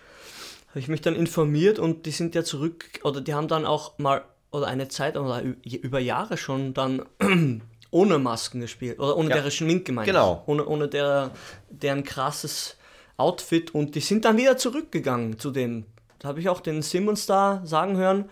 habe 0.70 0.78
ich 0.80 0.88
mich 0.88 1.00
dann 1.00 1.14
informiert 1.16 1.78
und 1.78 2.06
die 2.06 2.10
sind 2.12 2.34
ja 2.34 2.44
zurück, 2.44 2.84
oder 3.02 3.20
die 3.20 3.34
haben 3.34 3.48
dann 3.48 3.64
auch 3.66 3.98
mal, 3.98 4.22
oder 4.50 4.66
eine 4.66 4.88
Zeit, 4.88 5.16
oder 5.16 5.42
über 5.64 5.98
Jahre 6.00 6.36
schon 6.36 6.74
dann 6.74 7.02
ohne 7.90 8.18
Masken 8.18 8.60
gespielt, 8.60 8.98
oder 8.98 9.16
ohne 9.16 9.28
Ja. 9.30 9.36
deren 9.36 9.50
Schminke, 9.50 9.92
meine 9.92 10.06
Genau. 10.06 10.42
Ohne, 10.46 10.64
ohne 10.66 10.88
der, 10.88 11.30
deren 11.70 12.04
krasses 12.04 12.76
Outfit 13.16 13.74
und 13.74 13.94
die 13.94 14.00
sind 14.00 14.24
dann 14.24 14.36
wieder 14.36 14.56
zurückgegangen 14.56 15.38
zu 15.38 15.50
dem. 15.50 15.84
Da 16.18 16.28
habe 16.28 16.40
ich 16.40 16.48
auch 16.48 16.60
den 16.60 16.82
Simmons 16.82 17.26
da 17.26 17.60
sagen 17.64 17.96
hören, 17.96 18.28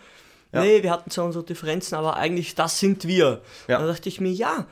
Ja. 0.53 0.63
nee, 0.63 0.83
wir 0.83 0.91
hatten 0.91 1.11
zwar 1.11 1.25
unsere 1.27 1.45
Differenzen, 1.45 1.95
aber 1.95 2.17
eigentlich 2.17 2.55
das 2.55 2.79
sind 2.79 3.07
wir. 3.07 3.43
Ja. 3.69 3.79
Da 3.81 3.87
dachte 3.87 4.09
ich 4.09 4.21
mir, 4.21 4.31
ja, 4.33 4.67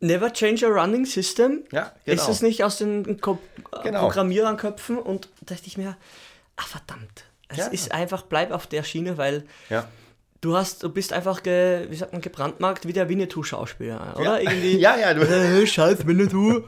never 0.00 0.32
change 0.32 0.66
a 0.66 0.70
running 0.70 1.06
system. 1.06 1.62
Ja, 1.70 1.92
Ist 2.04 2.20
genau. 2.22 2.30
es 2.32 2.42
nicht 2.42 2.64
aus 2.64 2.78
den 2.78 3.20
Ko 3.20 3.38
Genau. 3.84 4.00
Programmiererköpfen? 4.00 4.98
Und 4.98 5.28
da 5.40 5.54
dachte 5.54 5.66
ich 5.66 5.78
mir, 5.78 5.96
ach 6.56 6.66
verdammt, 6.68 7.24
es 7.48 7.58
Ja. 7.58 7.66
ist 7.68 7.92
einfach, 7.92 8.22
bleib 8.22 8.50
auf 8.50 8.66
der 8.66 8.82
Schiene, 8.82 9.16
weil 9.18 9.44
ja. 9.70 9.86
Du 10.42 10.54
hast, 10.56 10.82
du 10.82 10.90
bist 10.90 11.12
einfach, 11.14 11.42
ge, 11.42 11.86
wie 11.88 11.96
sagt 11.96 12.12
man, 12.12 12.20
gebrandmarkt 12.20 12.86
wie 12.86 12.92
der 12.92 13.08
Winnetou-Schauspieler, 13.08 14.16
oder? 14.18 14.42
Irgendwie, 14.42 14.76
ja, 14.78 14.96
ja, 14.98 15.14
du, 15.14 15.22
äh, 15.22 15.66
scheiß 15.66 16.06
Winnetou. 16.06 16.60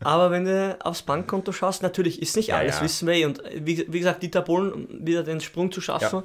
Aber 0.00 0.30
wenn 0.32 0.44
du 0.44 0.76
aufs 0.82 1.02
Bankkonto 1.02 1.52
schaust, 1.52 1.82
natürlich 1.82 2.20
ist 2.20 2.36
nicht 2.36 2.48
Ja, 2.48 2.56
alles, 2.56 2.76
ja. 2.78 2.82
wissen 2.82 3.06
wir. 3.06 3.14
eh. 3.14 3.24
Und 3.26 3.44
äh, 3.44 3.60
wie, 3.64 3.86
wie 3.88 3.98
gesagt, 4.00 4.22
Dieter 4.22 4.42
Bohlen, 4.42 4.72
um 4.72 5.06
wieder 5.06 5.22
den 5.22 5.40
Sprung 5.40 5.70
zu 5.70 5.80
schaffen, 5.80 6.22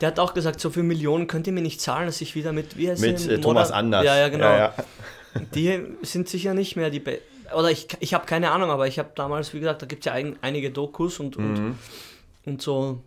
der 0.00 0.08
hat 0.08 0.18
auch 0.20 0.34
gesagt, 0.34 0.60
so 0.60 0.70
viele 0.70 0.84
Millionen 0.84 1.26
könnt 1.26 1.46
ihr 1.46 1.52
mir 1.52 1.62
nicht 1.62 1.80
zahlen, 1.80 2.06
dass 2.06 2.20
ich 2.20 2.34
wieder 2.34 2.52
mit, 2.52 2.76
wie 2.76 2.90
heißt 2.90 3.00
mit 3.00 3.26
äh, 3.28 3.40
Thomas 3.40 3.70
Anders. 3.70 4.04
Ja, 4.04 4.16
ja, 4.16 4.28
genau. 4.28 4.44
Ja, 4.46 4.58
ja. 4.58 4.74
Die 5.54 5.80
sind 6.02 6.28
sicher 6.28 6.52
nicht 6.54 6.76
mehr 6.76 6.90
die 6.90 7.00
Be 7.00 7.20
Oder 7.56 7.70
ich, 7.70 7.86
ich 8.00 8.12
habe 8.12 8.26
keine 8.26 8.50
Ahnung, 8.50 8.70
aber 8.70 8.86
ich 8.86 8.98
habe 8.98 9.10
damals, 9.14 9.54
wie 9.54 9.60
gesagt, 9.60 9.80
da 9.80 9.86
gibt 9.86 10.02
es 10.02 10.06
ja 10.06 10.12
ein, 10.12 10.36
einige 10.42 10.70
Dokus 10.70 11.20
und, 11.20 11.36
und, 11.36 11.52
Mhm. 11.54 11.78
und 12.44 12.60
so. 12.60 13.00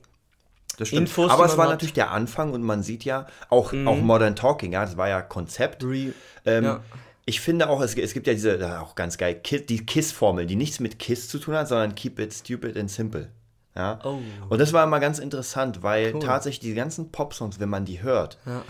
Das 0.77 0.87
stimmt. 0.89 1.03
Infos, 1.03 1.31
Aber 1.31 1.45
es 1.45 1.57
war 1.57 1.65
hat. 1.65 1.71
natürlich 1.71 1.93
der 1.93 2.11
Anfang 2.11 2.53
und 2.53 2.61
man 2.63 2.83
sieht 2.83 3.03
ja 3.05 3.27
auch, 3.49 3.73
auch 3.85 3.97
Modern 3.97 4.35
Talking, 4.35 4.73
ja, 4.73 4.81
das 4.85 4.97
war 4.97 5.07
ja 5.09 5.21
Konzept. 5.21 5.83
Re 5.83 6.13
Ähm, 6.45 6.63
Ja. 6.63 6.83
Ich 7.27 7.41
finde 7.41 7.69
auch, 7.69 7.81
es, 7.81 7.95
es 7.95 8.13
gibt 8.13 8.27
ja 8.27 8.33
diese, 8.33 8.79
auch 8.81 8.93
ganz 8.93 9.17
geil, 9.17 9.33
Kiss, 9.43 9.65
die 9.65 9.83
KISS-Formel, 9.83 10.45
die 10.45 10.55
nichts 10.55 10.79
mit 10.79 10.99
KISS 10.99 11.27
zu 11.27 11.39
tun 11.39 11.55
hat, 11.55 11.67
sondern 11.67 11.95
Keep 11.95 12.19
it 12.19 12.31
stupid 12.33 12.77
and 12.77 12.91
simple. 12.91 13.29
Ja? 13.75 13.99
Oh. 14.03 14.19
Und 14.49 14.59
das 14.61 14.73
war 14.73 14.83
immer 14.83 14.99
ganz 14.99 15.17
interessant, 15.17 15.81
weil 15.81 16.13
Cool. 16.13 16.19
tatsächlich 16.21 16.59
die 16.59 16.75
ganzen 16.75 17.11
Popsongs, 17.11 17.59
wenn 17.59 17.69
man 17.69 17.83
die 17.83 18.03
hört, 18.03 18.37
Ja. 18.45 18.61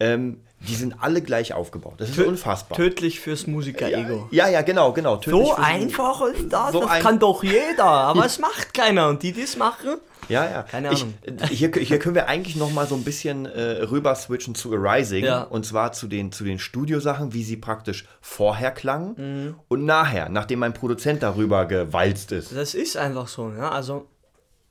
Ähm, 0.00 0.40
die 0.68 0.74
sind 0.74 0.94
alle 1.00 1.22
gleich 1.22 1.54
aufgebaut. 1.54 1.94
Das 1.98 2.10
ist 2.10 2.18
Tö- 2.18 2.24
unfassbar. 2.26 2.76
Tödlich 2.76 3.20
fürs 3.20 3.46
Musiker-Ego. 3.46 4.28
Ja, 4.30 4.48
ja, 4.48 4.60
genau, 4.62 4.92
genau. 4.92 5.16
Tödlich 5.16 5.46
So 5.46 5.54
einfach 5.54 6.20
ist 6.22 6.52
das, 6.52 6.72
So 6.72 6.80
das 6.82 6.90
ein- 6.90 7.02
kann 7.02 7.18
doch 7.18 7.42
jeder, 7.42 7.84
aber 7.84 8.24
es 8.26 8.38
macht 8.38 8.74
keiner. 8.74 9.08
Und 9.08 9.22
die, 9.22 9.32
die 9.32 9.40
es 9.42 9.56
machen, 9.56 9.96
Ja, 10.28 10.44
ja. 10.44 10.62
Keine 10.64 10.92
ich, 10.92 11.00
Ahnung. 11.02 11.14
äh, 11.22 11.46
Hier, 11.46 11.70
hier 11.72 11.98
können 11.98 12.14
wir 12.14 12.28
eigentlich 12.28 12.56
noch 12.56 12.70
mal 12.72 12.86
so 12.86 12.94
ein 12.94 13.04
bisschen 13.04 13.46
äh, 13.46 13.82
rüber 13.84 14.14
switchen 14.14 14.54
zu 14.54 14.72
Arising. 14.74 15.24
Ja. 15.24 15.42
Und 15.44 15.64
zwar 15.64 15.92
zu 15.92 16.06
den, 16.08 16.30
zu 16.30 16.44
den 16.44 16.58
Studiosachen, 16.58 17.32
wie 17.32 17.42
sie 17.42 17.56
praktisch 17.56 18.04
vorher 18.20 18.70
klangen 18.70 19.14
Mhm. 19.16 19.54
und 19.68 19.86
nachher, 19.86 20.28
nachdem 20.28 20.62
ein 20.62 20.74
Produzent 20.74 21.22
darüber 21.22 21.64
gewalzt 21.64 22.32
ist. 22.32 22.54
das 22.54 22.74
ist 22.74 22.96
einfach 22.98 23.28
so. 23.28 23.50
Ja? 23.56 23.70
Also, 23.70 24.08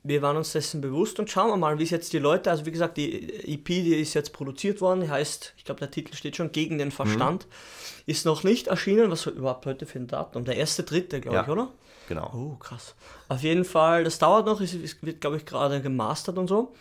wir 0.03 0.21
waren 0.21 0.37
uns 0.37 0.53
dessen 0.53 0.79
bewusst 0.81 1.19
und 1.19 1.29
schauen 1.29 1.49
wir 1.49 1.57
mal, 1.57 1.77
wie 1.79 1.83
es 1.83 1.89
jetzt 1.89 2.13
die 2.13 2.19
Leute, 2.19 2.49
also 2.51 2.65
wie 2.65 2.71
gesagt, 2.71 2.97
die 2.97 3.53
EP, 3.53 3.65
die 3.65 3.95
ist 3.95 4.13
jetzt 4.13 4.31
produziert 4.33 4.79
worden, 4.81 5.01
die 5.01 5.09
heißt, 5.09 5.53
ich 5.57 5.65
glaube, 5.65 5.79
der 5.79 5.91
Titel 5.91 6.15
steht 6.15 6.35
schon, 6.37 6.51
Gegen 6.51 6.77
den 6.77 6.91
Verstand, 6.91 7.45
Mhm. 7.45 8.03
ist 8.05 8.25
noch 8.25 8.43
nicht 8.43 8.67
erschienen, 8.67 9.11
was 9.11 9.25
überhaupt 9.25 9.65
heute 9.65 9.85
für 9.85 9.99
ein 9.99 10.07
Datum? 10.07 10.45
Der 10.45 10.55
erste, 10.55 10.83
dritte, 10.83 11.19
glaube 11.19 11.35
Ja. 11.37 11.43
ich, 11.43 11.49
oder? 11.49 11.67
Genau. 12.07 12.31
Oh, 12.33 12.55
krass. 12.57 12.95
Auf 13.27 13.43
jeden 13.43 13.65
Fall, 13.65 14.03
das 14.03 14.17
dauert 14.19 14.45
noch, 14.45 14.61
es 14.61 14.75
wird, 15.03 15.21
glaube 15.21 15.37
ich, 15.37 15.45
gerade 15.45 15.81
gemastert 15.81 16.37
und 16.37 16.47
so. 16.47 16.73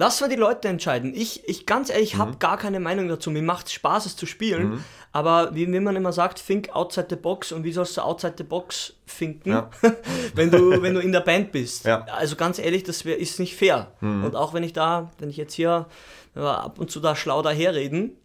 Lassen 0.00 0.24
wir 0.24 0.28
die 0.34 0.40
Leute 0.40 0.66
entscheiden. 0.68 1.12
Ich, 1.14 1.46
ich 1.46 1.66
ganz 1.66 1.90
ehrlich, 1.90 2.14
Mhm. 2.14 2.18
habe 2.20 2.36
gar 2.38 2.56
keine 2.56 2.80
Meinung 2.80 3.06
dazu. 3.08 3.30
Mir 3.30 3.42
macht 3.42 3.66
es 3.66 3.74
Spaß, 3.74 4.06
es 4.06 4.16
zu 4.16 4.24
spielen. 4.24 4.82
Aber 5.12 5.54
wie, 5.54 5.70
wie 5.70 5.78
man 5.80 5.94
immer 5.94 6.10
sagt, 6.12 6.46
think 6.46 6.70
outside 6.74 7.08
the 7.10 7.16
box. 7.16 7.52
Und 7.52 7.64
wie 7.64 7.72
sollst 7.72 7.98
du 7.98 8.00
outside 8.00 8.32
the 8.38 8.44
box 8.44 8.94
thinken, 9.06 9.52
Ja. 9.52 9.70
wenn, 10.34 10.50
du, 10.50 10.80
wenn 10.80 10.94
du 10.94 11.00
in 11.00 11.12
der 11.12 11.20
Band 11.20 11.52
bist? 11.52 11.84
Ja. 11.84 12.06
Also 12.16 12.34
ganz 12.36 12.58
ehrlich, 12.58 12.82
das 12.82 13.04
wär, 13.04 13.18
ist 13.18 13.38
nicht 13.40 13.54
fair. 13.54 13.92
Mhm. 14.00 14.24
Und 14.24 14.36
auch 14.36 14.54
wenn 14.54 14.62
ich 14.62 14.72
da, 14.72 15.10
wenn 15.18 15.28
ich 15.28 15.36
jetzt 15.36 15.52
hier 15.52 15.86
äh, 16.34 16.40
ab 16.40 16.78
und 16.78 16.90
zu 16.90 17.00
da 17.00 17.14
schlau 17.14 17.42
daherreden, 17.42 18.16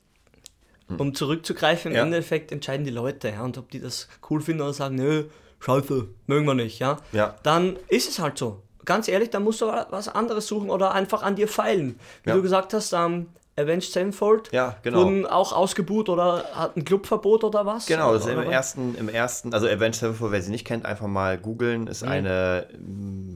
um 0.98 1.14
zurückzugreifen, 1.14 1.92
im 1.92 1.94
Mhm. 1.94 1.98
Ja. 1.98 2.04
Endeffekt 2.04 2.54
entscheiden 2.54 2.86
die 2.86 2.92
Leute. 2.92 3.28
Ja, 3.30 3.42
und 3.44 3.58
ob 3.58 3.70
die 3.70 3.82
das 3.82 4.08
cool 4.30 4.40
finden 4.40 4.62
oder 4.62 4.72
sagen, 4.74 4.96
nö, 4.96 5.26
scheiße, 5.60 6.08
mögen 6.28 6.46
wir 6.46 6.54
nicht, 6.54 6.80
ja, 6.80 6.98
Ja. 7.12 7.36
dann 7.44 7.76
ist 7.90 8.08
es 8.10 8.20
halt 8.20 8.38
so. 8.38 8.62
Ganz 8.86 9.08
ehrlich, 9.08 9.30
dann 9.32 9.44
musst 9.44 9.62
du 9.62 9.66
was 9.68 10.08
anderes 10.10 10.48
suchen 10.48 10.70
oder 10.70 10.94
einfach 10.94 11.24
an 11.24 11.36
dir 11.36 11.48
feilen. 11.48 12.00
Wie 12.24 12.30
Ja. 12.30 12.36
du 12.36 12.42
gesagt 12.42 12.74
hast, 12.74 12.94
ähm, 12.94 13.28
Avenged 13.58 13.92
Sevenfold 13.92 14.52
Ja, 14.52 14.76
genau. 14.84 15.00
wurden 15.00 15.26
auch 15.26 15.54
ausgebuht 15.54 16.10
oder 16.10 16.44
hat 16.54 16.76
ein 16.76 16.84
Clubverbot 16.84 17.44
oder 17.46 17.66
was? 17.66 17.86
Genau, 17.86 18.14
das 18.14 18.26
ist 18.26 18.32
oder, 18.32 18.44
im 18.44 18.52
ersten, 18.52 18.96
im 18.96 19.08
ersten, 19.10 19.54
also 19.54 19.68
Avenged 19.68 19.96
Sevenfold, 19.96 20.32
wer 20.34 20.42
sie 20.42 20.52
nicht 20.52 20.66
kennt, 20.66 20.86
einfach 20.86 21.08
mal 21.08 21.38
googeln, 21.38 21.88
ist 21.88 22.04
eine 22.04 22.68
mm, 22.78 23.36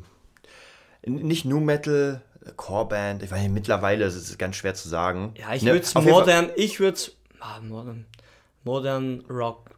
nicht 1.05 1.45
New 1.45 1.59
Metal 1.61 2.21
Core-Band, 2.57 3.23
ich 3.23 3.31
weiß 3.31 3.41
nicht, 3.41 3.53
mittlerweile 3.53 4.05
ist 4.05 4.15
es 4.15 4.37
ganz 4.37 4.55
schwer 4.55 4.73
zu 4.73 4.89
sagen. 4.89 5.33
Ja, 5.37 5.53
ich 5.53 5.61
Ne, 5.63 5.71
würde 5.71 5.83
es 5.83 5.95
modern, 5.95 6.49
ich 6.55 6.79
würde 6.79 6.95
es 6.95 7.15
ah, 7.39 7.59
modern, 7.61 8.05
modern 8.63 9.23
Rock 9.29 9.71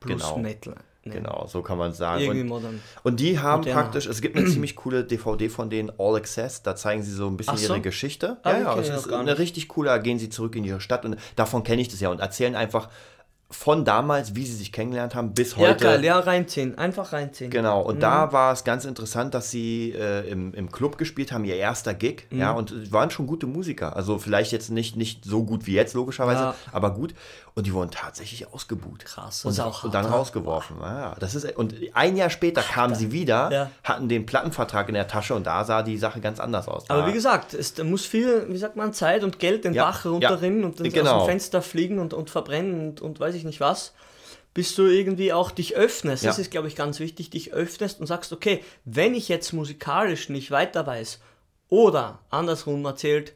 plus 0.00 0.22
Genau. 0.22 0.38
Metal. 0.38 0.74
Ne, 1.10 1.20
Genau, 1.20 1.46
so 1.46 1.62
kann 1.62 1.76
man 1.78 1.92
sagen. 1.92 2.22
Irgendwie 2.22 2.40
Und, 2.42 2.46
modern. 2.48 2.80
und 3.02 3.20
die 3.20 3.38
haben 3.38 3.60
Moderner. 3.60 3.80
praktisch, 3.82 4.06
es 4.06 4.20
gibt 4.20 4.36
eine 4.36 4.46
ziemlich 4.46 4.76
coole 4.76 5.04
DVD 5.04 5.48
von 5.48 5.68
denen, 5.70 5.92
All 5.98 6.16
Access, 6.16 6.62
da 6.62 6.74
zeigen 6.76 7.02
sie 7.02 7.12
so 7.12 7.26
ein 7.26 7.36
bisschen 7.36 7.56
so? 7.56 7.72
ihre 7.74 7.80
Geschichte. 7.80 8.36
Ah, 8.42 8.52
ja, 8.52 8.58
ja, 8.60 8.78
es 8.78 8.88
ich 8.88 8.94
ist 8.94 9.12
eine 9.12 9.38
richtig 9.38 9.68
coole, 9.68 9.88
da 9.90 9.98
gehen 9.98 10.18
sie 10.18 10.28
zurück 10.30 10.56
in 10.56 10.64
ihre 10.64 10.80
Stadt 10.80 11.04
und 11.04 11.16
davon 11.36 11.62
kenne 11.64 11.82
ich 11.82 11.88
das 11.88 12.00
ja 12.00 12.08
und 12.10 12.20
erzählen 12.20 12.54
einfach 12.54 12.88
von 13.52 13.84
damals, 13.84 14.36
wie 14.36 14.46
sie 14.46 14.54
sich 14.54 14.70
kennengelernt 14.70 15.16
haben, 15.16 15.34
bis 15.34 15.52
Ja, 15.52 15.58
heute. 15.68 15.84
geil, 15.84 16.04
ja, 16.04 16.18
reinziehen, 16.20 16.78
einfach 16.78 17.12
reinziehen. 17.12 17.50
Genau, 17.50 17.80
und 17.82 17.96
Mhm. 17.96 18.00
da 18.00 18.32
war 18.32 18.52
es 18.52 18.62
ganz 18.62 18.84
interessant, 18.84 19.34
dass 19.34 19.50
sie 19.50 19.90
äh, 19.92 20.28
im, 20.30 20.54
im 20.54 20.70
Club 20.70 20.98
gespielt 20.98 21.32
haben, 21.32 21.44
ihr 21.44 21.56
erster 21.56 21.92
Gig, 21.92 22.26
Mhm. 22.30 22.38
ja, 22.38 22.52
und 22.52 22.92
waren 22.92 23.10
schon 23.10 23.26
gute 23.26 23.46
Musiker. 23.48 23.96
Also 23.96 24.18
vielleicht 24.18 24.52
jetzt 24.52 24.70
nicht, 24.70 24.94
nicht 24.96 25.24
so 25.24 25.42
gut 25.42 25.66
wie 25.66 25.74
jetzt, 25.74 25.94
logischerweise, 25.94 26.40
Ja. 26.40 26.54
aber 26.70 26.92
gut. 26.94 27.12
Und 27.56 27.66
die 27.66 27.74
wurden 27.74 27.90
tatsächlich 27.90 28.52
ausgebuht. 28.54 29.04
Krass, 29.04 29.44
und, 29.44 29.58
und 29.58 29.92
dann 29.92 30.04
ne? 30.06 30.10
rausgeworfen. 30.12 30.76
Ja, 30.80 31.16
das 31.18 31.34
ist, 31.34 31.56
und 31.56 31.74
ein 31.94 32.16
Jahr 32.16 32.30
später 32.30 32.62
kamen 32.62 32.94
sie 32.94 33.10
wieder, 33.10 33.50
Ja. 33.52 33.70
hatten 33.82 34.08
den 34.08 34.24
Plattenvertrag 34.24 34.86
in 34.88 34.94
der 34.94 35.08
Tasche 35.08 35.34
und 35.34 35.44
da 35.48 35.64
sah 35.64 35.82
die 35.82 35.98
Sache 35.98 36.20
ganz 36.20 36.38
anders 36.38 36.68
aus. 36.68 36.88
Aber 36.88 37.02
Da- 37.02 37.08
wie 37.08 37.12
gesagt, 37.12 37.52
es 37.52 37.76
muss 37.82 38.06
viel, 38.06 38.46
wie 38.48 38.56
sagt 38.56 38.76
man, 38.76 38.92
Zeit 38.92 39.24
und 39.24 39.40
Geld 39.40 39.64
den 39.64 39.74
Ja, 39.74 39.86
Bach 39.86 40.04
runterrinnen 40.06 40.60
ja, 40.60 40.66
und 40.66 40.78
dann 40.78 40.86
aus 40.86 40.92
genau. 40.92 41.18
dem 41.24 41.26
Fenster 41.26 41.60
fliegen 41.60 41.98
und, 41.98 42.14
und 42.14 42.30
verbrennen 42.30 42.90
und, 42.90 43.00
und 43.02 43.18
weiß 43.18 43.34
ich 43.34 43.39
nicht 43.44 43.60
was, 43.60 43.92
bis 44.54 44.74
du 44.74 44.86
irgendwie 44.86 45.32
auch 45.32 45.50
dich 45.50 45.76
öffnest. 45.76 46.24
Das 46.24 46.36
Ja. 46.36 46.42
ist, 46.42 46.50
glaube 46.50 46.68
ich, 46.68 46.76
ganz 46.76 46.98
wichtig, 47.00 47.30
dich 47.30 47.52
öffnest 47.52 48.00
und 48.00 48.06
sagst, 48.06 48.32
okay, 48.32 48.64
wenn 48.84 49.14
ich 49.14 49.28
jetzt 49.28 49.52
musikalisch 49.52 50.28
nicht 50.28 50.50
weiter 50.50 50.86
weiß 50.86 51.20
oder 51.68 52.18
andersrum 52.30 52.84
erzählt, 52.84 53.32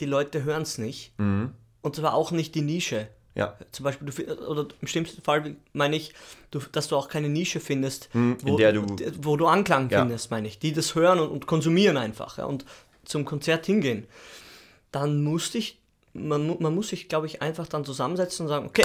die 0.00 0.06
Leute 0.06 0.42
hören 0.44 0.62
es 0.62 0.78
nicht 0.78 1.12
Mhm. 1.18 1.52
und 1.82 1.96
zwar 1.96 2.14
auch 2.14 2.30
nicht 2.30 2.54
die 2.54 2.62
Nische. 2.62 3.08
Ja. 3.34 3.56
Zum 3.70 3.84
Beispiel, 3.84 4.10
du, 4.10 4.46
oder 4.46 4.66
im 4.80 4.88
schlimmsten 4.88 5.22
Fall 5.22 5.56
meine 5.72 5.96
ich, 5.96 6.12
du, 6.50 6.58
dass 6.72 6.88
du 6.88 6.96
auch 6.96 7.08
keine 7.08 7.30
Nische 7.30 7.60
findest, 7.60 8.10
in 8.12 8.36
wo, 8.42 8.58
der 8.58 8.72
du- 8.74 8.84
wo 9.22 9.36
du 9.38 9.46
Anklang 9.46 9.88
Ja. 9.88 10.00
findest, 10.00 10.30
meine 10.30 10.48
ich, 10.48 10.58
die 10.58 10.72
das 10.74 10.94
hören 10.94 11.18
und, 11.18 11.28
und 11.30 11.46
konsumieren 11.46 11.96
einfach 11.96 12.36
ja, 12.36 12.44
und 12.44 12.66
zum 13.04 13.24
Konzert 13.24 13.64
hingehen. 13.64 14.06
Dann 14.90 15.22
musste 15.24 15.56
ich, 15.56 15.78
man, 16.14 16.56
man 16.60 16.74
muss 16.74 16.88
sich, 16.88 17.08
glaube 17.08 17.26
ich, 17.26 17.42
einfach 17.42 17.66
dann 17.68 17.84
zusammensetzen 17.84 18.44
und 18.46 18.48
sagen, 18.48 18.66
okay, 18.66 18.84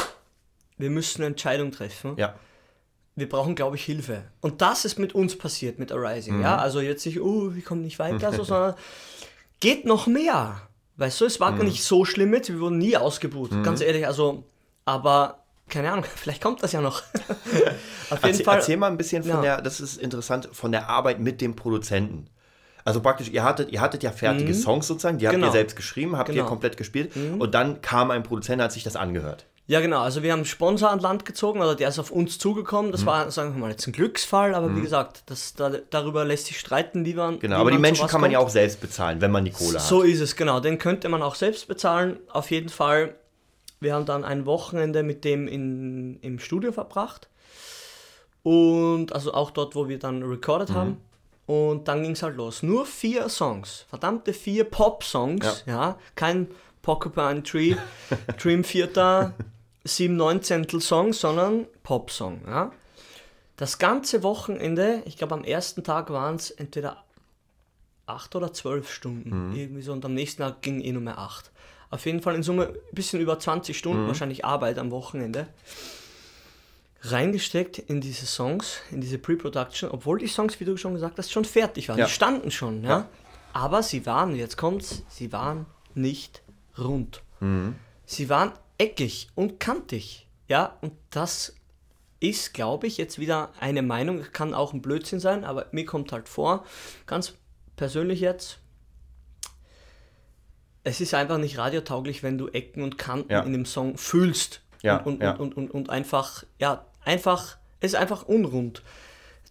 wir 0.77 0.89
müssen 0.89 1.21
eine 1.21 1.27
Entscheidung 1.27 1.71
treffen. 1.71 2.13
Ja. 2.17 2.35
Wir 3.15 3.27
brauchen, 3.27 3.55
glaube 3.55 3.75
ich, 3.77 3.83
Hilfe. 3.83 4.23
Und 4.41 4.61
das 4.61 4.85
ist 4.85 4.99
mit 4.99 5.13
uns 5.15 5.37
passiert, 5.37 5.79
mit 5.79 5.91
Arising. 5.91 6.35
Mhm. 6.37 6.41
Ja, 6.43 6.57
also 6.57 6.79
jetzt 6.81 7.05
nicht, 7.05 7.19
oh, 7.19 7.53
wir 7.55 7.63
kommen 7.63 7.81
nicht 7.81 7.97
weiter, 7.99 8.31
so, 8.31 8.43
sondern 8.43 8.75
geht 9.59 9.85
noch 9.85 10.05
mehr. 10.07 10.61
Weißt 10.97 11.19
du, 11.21 11.25
es 11.25 11.39
Mhm. 11.39 11.43
war 11.43 11.53
gar 11.55 11.63
nicht 11.63 11.83
so 11.83 12.05
schlimm 12.05 12.33
jetzt, 12.33 12.49
wir 12.49 12.59
wurden 12.59 12.77
nie 12.77 12.95
ausgebucht, 12.97 13.51
ganz 13.63 13.81
ehrlich, 13.81 14.05
also, 14.07 14.43
aber 14.85 15.43
keine 15.67 15.91
Ahnung, 15.91 16.05
vielleicht 16.15 16.41
kommt 16.41 16.61
das 16.63 16.71
ja 16.71 16.81
noch. 16.81 17.01
Auf 18.09 18.21
jeden 18.23 18.23
Erzähl, 18.23 18.45
Fall. 18.45 18.57
erzähl 18.57 18.77
mal 18.77 18.87
ein 18.91 18.97
bisschen 18.97 19.23
von 19.23 19.31
Ja. 19.31 19.41
der, 19.41 19.61
das 19.61 19.79
ist 19.81 19.97
interessant, 19.97 20.47
von 20.53 20.71
der 20.71 20.87
Arbeit 20.89 21.19
mit 21.19 21.41
dem 21.41 21.55
Produzenten. 21.55 22.27
Also 22.87 23.01
praktisch, 23.01 23.29
ihr 23.29 23.43
hattet, 23.43 23.71
ihr 23.71 23.81
hattet 23.81 24.01
ja 24.01 24.11
fertige 24.11 24.53
Songs 24.53 24.87
sozusagen, 24.87 25.17
die 25.17 25.27
habt 25.27 25.35
Genau. 25.35 25.47
ihr 25.47 25.51
selbst 25.51 25.75
geschrieben, 25.75 26.17
habt 26.17 26.29
ihr 26.29 26.35
Genau. 26.35 26.47
komplett 26.47 26.77
gespielt 26.77 27.11
und 27.37 27.53
dann 27.53 27.81
kam 27.81 28.11
ein 28.11 28.23
Produzent, 28.23 28.61
hat 28.61 28.71
sich 28.71 28.83
das 28.83 28.95
angehört. 28.95 29.45
Ja, 29.69 29.81
genau. 29.81 29.99
Also 29.99 30.23
wir 30.23 30.31
haben 30.31 30.39
einen 30.39 30.45
Sponsor 30.45 30.89
an 30.89 30.99
Land 30.99 31.25
gezogen, 31.25 31.59
oder 31.59 31.75
der 31.75 31.89
ist 31.89 31.99
auf 31.99 32.09
uns 32.11 32.37
zugekommen. 32.39 32.87
Mhm. 32.87 32.91
Das 32.93 33.05
war, 33.05 33.29
sagen 33.31 33.53
wir 33.53 33.59
mal, 33.59 33.71
jetzt 33.71 33.85
ein 33.85 33.91
Glücksfall, 33.91 34.55
aber 34.55 34.73
wie 34.73 34.79
gesagt, 34.79 35.23
das, 35.25 35.53
da, 35.55 35.69
darüber 35.89 36.23
lässt 36.23 36.45
sich 36.45 36.57
streiten, 36.57 37.03
wie 37.03 37.13
man. 37.13 37.39
Genau, 37.39 37.57
wie 37.57 37.59
aber 37.59 37.71
die 37.71 37.75
man 37.75 37.81
Menschen 37.81 37.97
sowas 38.03 38.11
kann 38.11 38.21
man 38.21 38.31
ja 38.31 38.37
kommt. 38.37 38.47
auch 38.47 38.53
selbst 38.53 38.79
bezahlen, 38.79 39.19
wenn 39.19 39.31
man 39.31 39.43
die 39.43 39.51
Kohle 39.51 39.79
hat. 39.79 39.85
So 39.85 40.03
ist 40.03 40.21
es, 40.21 40.37
genau. 40.37 40.61
Den 40.61 40.77
könnte 40.77 41.09
man 41.09 41.21
auch 41.21 41.35
selbst 41.35 41.67
bezahlen. 41.67 42.17
Auf 42.31 42.49
jeden 42.51 42.69
Fall. 42.69 43.15
Wir 43.81 43.93
haben 43.93 44.05
dann 44.05 44.23
ein 44.23 44.45
Wochenende 44.45 45.03
mit 45.03 45.25
dem 45.25 45.49
in, 45.49 46.17
im 46.21 46.39
Studio 46.39 46.71
verbracht. 46.71 47.27
Und 48.43 49.11
also 49.13 49.33
auch 49.33 49.51
dort, 49.51 49.75
wo 49.75 49.89
wir 49.89 49.99
dann 49.99 50.23
recorded 50.23 50.71
haben. 50.71 51.01
Und 51.47 51.87
dann 51.87 52.03
ging 52.03 52.11
es 52.11 52.21
halt 52.21 52.35
los. 52.35 52.61
Nur 52.61 52.85
vier 52.85 53.29
Songs. 53.29 53.85
Verdammte 53.89 54.33
vier 54.33 54.65
Pop-Songs. 54.65 55.63
Ja. 55.65 55.97
Kein 56.15 56.47
Porcupine 56.81 57.41
Tree, 57.41 57.75
Dream 58.41 58.63
Theater, 58.63 59.33
7 59.83 60.15
Neunzehntel 60.15 60.81
Song, 60.81 61.13
sondern 61.13 61.65
Pop-Song. 61.83 62.41
Ja. 62.45 62.71
Das 63.55 63.79
ganze 63.79 64.23
Wochenende, 64.23 65.01
ich 65.05 65.17
glaube 65.17 65.33
am 65.33 65.43
ersten 65.43 65.83
Tag 65.83 66.11
waren 66.11 66.35
es 66.35 66.51
entweder 66.51 67.03
acht 68.05 68.35
oder 68.35 68.53
zwölf 68.53 68.91
Stunden. 68.91 69.53
Irgendwie 69.55 69.81
so. 69.81 69.93
Und 69.93 70.05
am 70.05 70.13
nächsten 70.13 70.43
Tag 70.43 70.61
ging 70.61 70.81
eh 70.81 70.91
nur 70.91 71.01
mehr 71.01 71.17
acht. 71.17 71.51
Auf 71.89 72.05
jeden 72.05 72.21
Fall 72.21 72.35
in 72.35 72.43
Summe 72.43 72.67
ein 72.67 72.75
bisschen 72.95 73.21
über 73.21 73.39
20 73.39 73.77
Stunden 73.77 74.07
wahrscheinlich 74.07 74.43
Arbeit 74.43 74.77
am 74.77 74.91
Wochenende. 74.91 75.47
Reingesteckt 77.01 77.77
in 77.77 78.01
diese 78.01 78.25
Songs, 78.25 78.77
in 78.91 79.01
diese 79.01 79.17
Pre-Production, 79.17 79.89
obwohl 79.91 80.17
die 80.19 80.27
Songs, 80.27 80.59
wie 80.59 80.65
du 80.65 80.77
schon 80.77 80.93
gesagt 80.93 81.17
hast, 81.17 81.31
schon 81.31 81.45
fertig 81.45 81.89
waren. 81.89 81.99
Ja. 81.99 82.05
Die 82.05 82.11
standen 82.11 82.51
schon, 82.51 82.83
ja. 82.83 83.07
Aber 83.53 83.83
sie 83.83 84.05
waren, 84.05 84.35
jetzt 84.35 84.57
kommt's, 84.57 85.03
sie 85.09 85.31
waren 85.31 85.65
nicht 85.93 86.41
rund. 86.77 87.21
Sie 88.05 88.29
waren 88.29 88.51
eckig 88.77 89.29
und 89.35 89.59
kantig. 89.59 90.27
Ja, 90.47 90.77
und 90.81 90.93
das 91.11 91.55
ist, 92.19 92.53
glaube 92.53 92.87
ich, 92.87 92.97
jetzt 92.97 93.19
wieder 93.19 93.51
eine 93.59 93.81
Meinung, 93.83 94.23
kann 94.33 94.53
auch 94.55 94.73
ein 94.73 94.81
Blödsinn 94.81 95.19
sein, 95.19 95.43
aber 95.43 95.67
mir 95.71 95.85
kommt 95.85 96.11
halt 96.11 96.27
vor, 96.27 96.65
ganz 97.05 97.33
persönlich 97.75 98.19
jetzt, 98.21 98.59
es 100.83 101.01
ist 101.01 101.13
einfach 101.13 101.37
nicht 101.37 101.57
radiotauglich, 101.57 102.23
wenn 102.23 102.37
du 102.37 102.47
Ecken 102.47 102.81
und 102.81 102.97
Kanten 102.97 103.31
Ja. 103.31 103.41
in 103.41 103.51
dem 103.53 103.65
Song 103.65 103.97
fühlst. 103.97 104.61
Ja, 104.87 104.97
und, 104.97 105.05
und, 105.05 105.21
ja. 105.21 105.35
und, 105.35 105.57
und, 105.57 105.71
und 105.71 105.89
einfach, 105.89 106.43
ja, 106.59 106.85
einfach, 107.03 107.57
es 107.79 107.93
ist 107.93 107.99
einfach 107.99 108.23
unrund. 108.23 108.83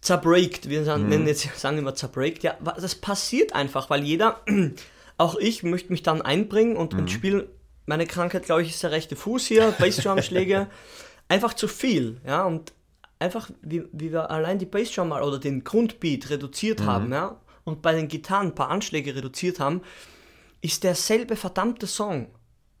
Zerbreakt, 0.01 0.69
wir 0.69 0.83
sagen, 0.83 1.07
nennen 1.07 1.27
jetzt, 1.27 1.47
sagen 1.59 1.77
immer 1.77 1.95
zerbreakt, 1.95 2.43
ja, 2.43 2.55
das 2.61 2.95
passiert 2.95 3.53
einfach, 3.53 3.89
weil 3.89 4.03
jeder, 4.03 4.41
auch 5.17 5.35
ich 5.35 5.63
möchte 5.63 5.91
mich 5.91 6.03
dann 6.03 6.21
einbringen 6.21 6.77
und, 6.77 6.93
und 6.93 7.09
spielen, 7.09 7.43
meine 7.85 8.05
Krankheit, 8.05 8.43
glaube 8.45 8.61
ich, 8.61 8.69
ist 8.69 8.83
der 8.83 8.91
rechte 8.91 9.15
Fuß 9.15 9.45
hier, 9.45 9.71
Bassdrum-Schläge, 9.79 10.67
einfach 11.29 11.53
zu 11.53 11.67
viel, 11.67 12.21
ja, 12.25 12.43
und 12.43 12.73
einfach, 13.19 13.49
wie, 13.61 13.83
wie 13.91 14.11
wir 14.11 14.29
allein 14.29 14.59
die 14.59 14.65
Bassdrum 14.65 15.09
mal 15.09 15.23
oder 15.23 15.39
den 15.39 15.63
Grundbeat 15.63 16.29
reduziert 16.29 16.81
haben, 16.81 17.11
ja, 17.11 17.39
und 17.63 17.81
bei 17.81 17.93
den 17.93 18.07
Gitarren 18.07 18.47
ein 18.47 18.55
paar 18.55 18.69
Anschläge 18.69 19.15
reduziert 19.15 19.59
haben, 19.59 19.81
ist 20.61 20.83
derselbe 20.83 21.35
verdammte 21.35 21.85
Song. 21.85 22.27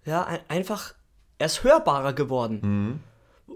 Ja, 0.05 0.23
ein, 0.23 0.39
einfach, 0.47 0.93
er 1.37 1.45
ist 1.45 1.63
hörbarer 1.63 2.13
geworden. 2.13 3.01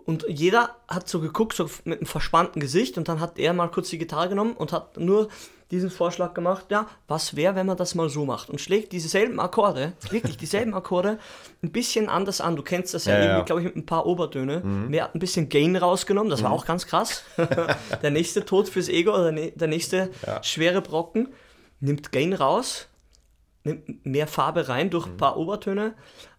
Und 0.05 0.25
jeder 0.27 0.75
hat 0.87 1.07
so 1.09 1.19
geguckt, 1.19 1.53
so 1.55 1.69
mit 1.83 1.99
einem 1.99 2.05
verspannten 2.07 2.59
Gesicht, 2.61 2.97
und 2.97 3.07
dann 3.07 3.19
hat 3.19 3.37
er 3.37 3.53
mal 3.53 3.67
kurz 3.67 3.89
die 3.89 3.97
Gitarre 3.97 4.29
genommen 4.29 4.53
und 4.53 4.71
hat 4.71 4.97
nur 4.97 5.27
diesen 5.69 5.89
Vorschlag 5.89 6.33
gemacht, 6.33 6.65
ja, 6.69 6.87
was 7.07 7.35
wäre, 7.35 7.55
wenn 7.55 7.65
man 7.65 7.77
das 7.77 7.95
mal 7.95 8.09
so 8.09 8.25
macht? 8.25 8.49
Und 8.49 8.59
schlägt 8.59 8.91
dieselben 8.91 9.39
Akkorde, 9.39 9.93
wirklich 10.09 10.37
dieselben 10.37 10.73
Akkorde, 10.73 11.17
ein 11.63 11.71
bisschen 11.71 12.09
anders 12.09 12.41
an. 12.41 12.55
Du 12.57 12.61
kennst 12.63 12.93
das 12.93 13.05
ja, 13.05 13.17
Ja, 13.17 13.25
ja. 13.25 13.41
glaube 13.41 13.61
ich, 13.61 13.67
mit 13.67 13.75
ein 13.77 13.85
paar 13.85 14.05
Obertöne. 14.05 14.61
Wer 14.89 15.03
hat 15.05 15.15
ein 15.15 15.19
bisschen 15.19 15.47
Gain 15.49 15.75
rausgenommen, 15.77 16.29
das 16.29 16.43
war 16.43 16.51
auch 16.51 16.65
ganz 16.65 16.87
krass. 16.87 17.23
der 18.01 18.11
nächste 18.11 18.43
Tod 18.43 18.67
fürs 18.69 18.89
Ego, 18.89 19.11
oder 19.13 19.31
der 19.31 19.33
nä- 19.33 19.57
der 19.57 19.67
nächste 19.69 20.09
schwere 20.41 20.81
Brocken, 20.81 21.29
nimmt 21.79 22.11
Gain 22.11 22.33
raus, 22.33 22.87
mehr 24.03 24.27
Farbe 24.27 24.67
rein 24.67 24.89
durch 24.89 25.05
Mhm. 25.05 25.13
ein 25.13 25.17
paar 25.17 25.37
Obertöne. 25.37 25.93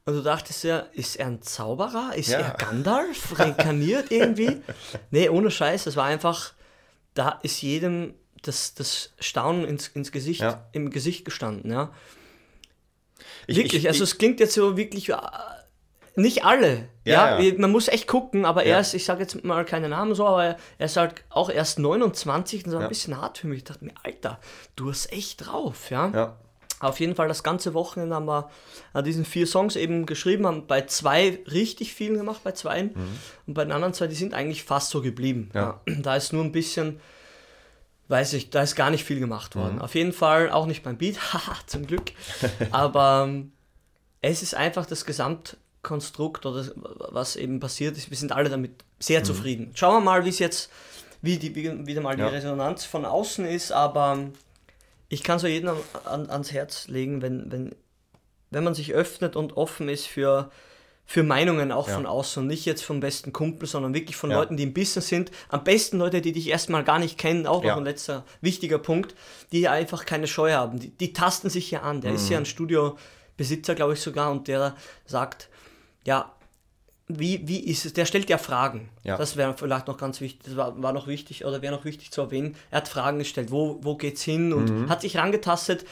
Und 0.05 0.15
du 0.15 0.23
dachtest 0.23 0.65
ja, 0.65 0.79
ist 0.93 1.17
er 1.17 1.27
ein 1.29 1.43
Zauberer? 1.43 2.13
Ist 2.17 2.31
Ja. 2.31 2.41
er 2.41 2.51
Gandalf? 2.55 3.39
Reinkarniert 3.39 4.11
irgendwie? 4.11 4.61
nee, 5.11 5.29
ohne 5.29 5.51
Scheiß, 5.51 5.85
das 5.85 5.95
war 5.97 6.07
einfach, 6.07 6.53
da 7.15 7.39
ist 7.43 7.63
jedem 7.63 8.15
das, 8.43 8.75
das 8.75 9.13
Staunen 9.21 9.65
ins, 9.65 9.87
ins 9.89 10.11
Gesicht, 10.11 10.41
Ja. 10.41 10.67
im 10.73 10.91
Gesicht 10.91 11.25
gestanden, 11.25 11.71
ja. 11.71 11.93
Ich- 13.47 13.57
wirklich, 13.57 13.83
ich- 13.85 13.89
also 13.89 14.03
es 14.03 14.19
klingt 14.19 14.41
jetzt 14.41 14.55
so 14.55 14.77
wirklich, 14.77 15.09
äh, 15.11 15.17
nicht 16.17 16.45
alle, 16.45 16.89
Ja, 17.05 17.39
ja, 17.41 17.55
man 17.59 17.71
muss 17.71 17.89
echt 17.89 18.07
gucken, 18.07 18.45
aber 18.45 18.65
er 18.65 18.81
ist, 18.81 18.95
ich 18.95 19.05
sage 19.05 19.21
jetzt 19.23 19.45
mal 19.45 19.65
keine 19.65 19.89
Namen 19.89 20.15
so, 20.15 20.27
aber 20.27 20.45
er, 20.45 20.57
ist 20.79 20.97
halt 20.97 21.23
auch 21.31 21.49
erst 21.51 21.79
29, 21.79 22.65
das 22.65 22.75
war 22.75 22.81
ein 22.83 22.89
bisschen 22.89 23.21
hart 23.21 23.39
für 23.39 23.47
mich. 23.47 23.59
Ich 23.59 23.65
dachte 23.65 23.85
mir, 23.85 23.95
Alter, 24.03 24.39
du 24.77 24.91
hast 24.91 25.13
echt 25.13 25.47
drauf, 25.47 25.91
ja. 25.91 26.37
Auf 26.83 27.01
jeden 27.01 27.15
Fall 27.15 27.29
das 27.29 27.43
ganze 27.43 27.75
Wochenende 27.75 28.15
haben 28.15 28.27
wir 28.27 28.51
an 28.93 29.05
diesen 29.05 29.25
vier 29.25 29.47
Songs 29.47 29.77
eben 29.77 30.05
geschrieben, 30.07 30.47
haben 30.47 30.67
bei 30.67 30.83
zwei 30.83 31.39
richtig 31.51 31.95
viel 31.95 32.17
gemacht, 32.17 32.43
bei 32.45 32.53
zwei. 32.53 32.91
Und 33.47 33.55
bei 33.55 33.65
den 33.65 33.73
anderen 33.73 33.95
zwei, 33.95 34.07
die 34.09 34.15
sind 34.15 34.35
eigentlich 34.35 34.65
fast 34.65 34.91
so 34.91 35.01
geblieben. 35.03 35.51
Mhm. 35.53 35.59
Ja. 35.59 35.81
Ja. 35.89 35.95
Da 36.03 36.17
ist 36.17 36.33
nur 36.33 36.43
ein 36.45 36.53
bisschen, 36.53 37.01
weiß 38.09 38.33
ich, 38.35 38.51
da 38.51 38.63
ist 38.63 38.75
gar 38.77 38.91
nicht 38.91 39.05
viel 39.05 39.21
gemacht 39.21 39.55
Mhm. 39.55 39.61
worden. 39.61 39.81
Auf 39.81 39.95
jeden 39.95 40.13
Fall 40.13 40.51
auch 40.51 40.67
nicht 40.67 40.83
beim 40.83 40.99
Beat, 40.99 41.17
haha, 41.33 41.57
zum 41.67 41.87
Glück. 41.87 42.13
Aber 42.71 43.25
ähm, 43.29 43.53
es 44.21 44.43
ist 44.43 44.55
einfach 44.55 44.87
das 44.87 45.05
Gesamtkonstrukt 45.05 46.47
oder 46.47 46.65
was 47.11 47.37
eben 47.37 47.61
passiert 47.61 47.97
ist. 47.97 48.11
Wir 48.11 48.17
sind 48.17 48.33
alle 48.33 48.49
damit 48.51 48.73
sehr 48.99 49.21
Mhm. 49.21 49.25
zufrieden. 49.25 49.71
Schauen 49.75 49.95
wir 49.97 50.01
mal, 50.01 50.25
wie 50.25 50.29
es 50.31 50.39
jetzt, 50.39 50.71
wie 51.23 51.39
die, 51.39 51.55
wie, 51.55 51.87
wieder 51.87 52.01
mal 52.01 52.19
Ja. 52.19 52.29
die 52.29 52.35
Resonanz 52.37 52.85
von 52.85 53.05
außen 53.05 53.45
ist, 53.47 53.73
aber 53.73 54.15
ähm, 54.19 54.33
ich 55.13 55.23
kann 55.23 55.39
so 55.39 55.47
jedem 55.47 55.69
an, 55.71 55.77
an, 56.05 56.31
ans 56.31 56.53
Herz 56.53 56.89
legen, 56.89 57.21
wenn, 57.21 57.51
wenn, 57.53 57.75
wenn 58.51 58.65
man 58.65 58.75
sich 58.75 58.95
öffnet 58.95 59.37
und 59.37 59.57
offen 59.59 59.89
ist 59.91 60.07
für, 60.07 60.51
für 61.05 61.23
Meinungen 61.23 61.71
auch 61.71 61.87
Ja. 61.89 61.95
von 61.97 62.07
außen 62.07 62.43
und 62.43 62.47
nicht 62.47 62.65
jetzt 62.65 62.83
vom 62.83 63.01
besten 63.01 63.33
Kumpel, 63.33 63.69
sondern 63.69 63.93
wirklich 63.93 64.17
von 64.17 64.31
Ja. 64.31 64.39
Leuten, 64.39 64.57
die 64.57 64.63
im 64.63 64.73
Business 64.73 65.09
sind. 65.09 65.31
Am 65.51 65.65
besten 65.65 65.99
Leute, 65.99 66.21
die 66.23 66.33
dich 66.33 66.49
erstmal 66.49 66.83
gar 66.85 66.99
nicht 66.99 67.19
kennen, 67.19 67.47
auch 67.47 67.59
noch 67.63 67.69
Ja. 67.69 67.77
ein 67.77 67.85
letzter 67.85 68.25
wichtiger 68.41 68.79
Punkt, 68.79 69.15
die 69.53 69.69
einfach 69.69 70.07
keine 70.07 70.27
Scheu 70.27 70.53
haben. 70.53 70.79
Die, 70.81 70.91
die 70.91 71.13
tasten 71.13 71.51
sich 71.51 71.71
ja 71.71 71.83
an. 71.83 72.01
Der 72.01 72.15
ist 72.15 72.27
Mhm. 72.27 72.33
ja 72.33 72.39
ein 72.39 72.47
Studiobesitzer, 72.47 73.75
glaube 73.75 73.93
ich 73.95 74.01
sogar, 74.01 74.31
und 74.31 74.49
der 74.49 74.77
sagt, 75.05 75.49
ja, 76.05 76.33
wie, 77.19 77.47
wie 77.49 77.61
ist 77.61 77.85
es? 77.85 77.93
Der 77.93 78.05
stellt 78.07 78.29
ja 78.31 78.39
Fragen. 78.39 78.89
Ja. 79.05 79.17
Das 79.17 79.37
wäre 79.37 79.55
vielleicht 79.57 79.87
noch 79.89 79.97
ganz 79.99 80.21
wichtig, 80.21 80.43
das 80.45 80.57
war, 80.57 80.81
war 80.83 80.93
noch 80.93 81.07
wichtig 81.07 81.45
oder 81.45 81.63
wäre 81.63 81.75
noch 81.75 81.85
wichtig 81.85 82.11
zu 82.11 82.21
erwähnen. 82.23 82.57
Er 82.71 82.79
hat 82.79 82.89
Fragen 82.89 83.19
gestellt, 83.19 83.51
wo, 83.51 83.79
wo 83.83 83.97
geht's 83.97 84.23
hin 84.23 84.53
und 84.53 84.71
Mhm. 84.71 84.89
hat 84.89 85.01
sich 85.03 85.17
rangetastet, 85.17 85.85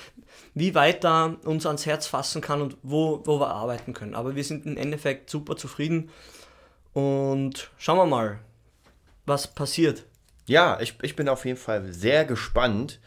wie 0.55 0.75
weit 0.75 1.05
er 1.05 1.37
uns 1.45 1.67
ans 1.67 1.87
Herz 1.87 2.07
fassen 2.07 2.41
kann 2.41 2.61
und 2.63 2.77
wo, 2.83 3.23
wo 3.25 3.39
wir 3.41 3.49
arbeiten 3.49 3.93
können. 3.95 4.15
Aber 4.15 4.35
wir 4.37 4.45
sind 4.45 4.67
im 4.67 4.77
Endeffekt 4.77 5.31
super 5.31 5.57
zufrieden 5.57 6.11
und 6.93 7.71
schauen 7.79 7.99
wir 7.99 8.07
mal, 8.07 8.39
was 9.27 9.47
passiert. 9.47 10.05
Ja, 10.47 10.81
ich, 10.81 10.95
ich 11.03 11.15
bin 11.15 11.29
auf 11.29 11.45
jeden 11.45 11.59
Fall 11.59 11.93
sehr 11.93 12.25
gespannt. 12.25 12.99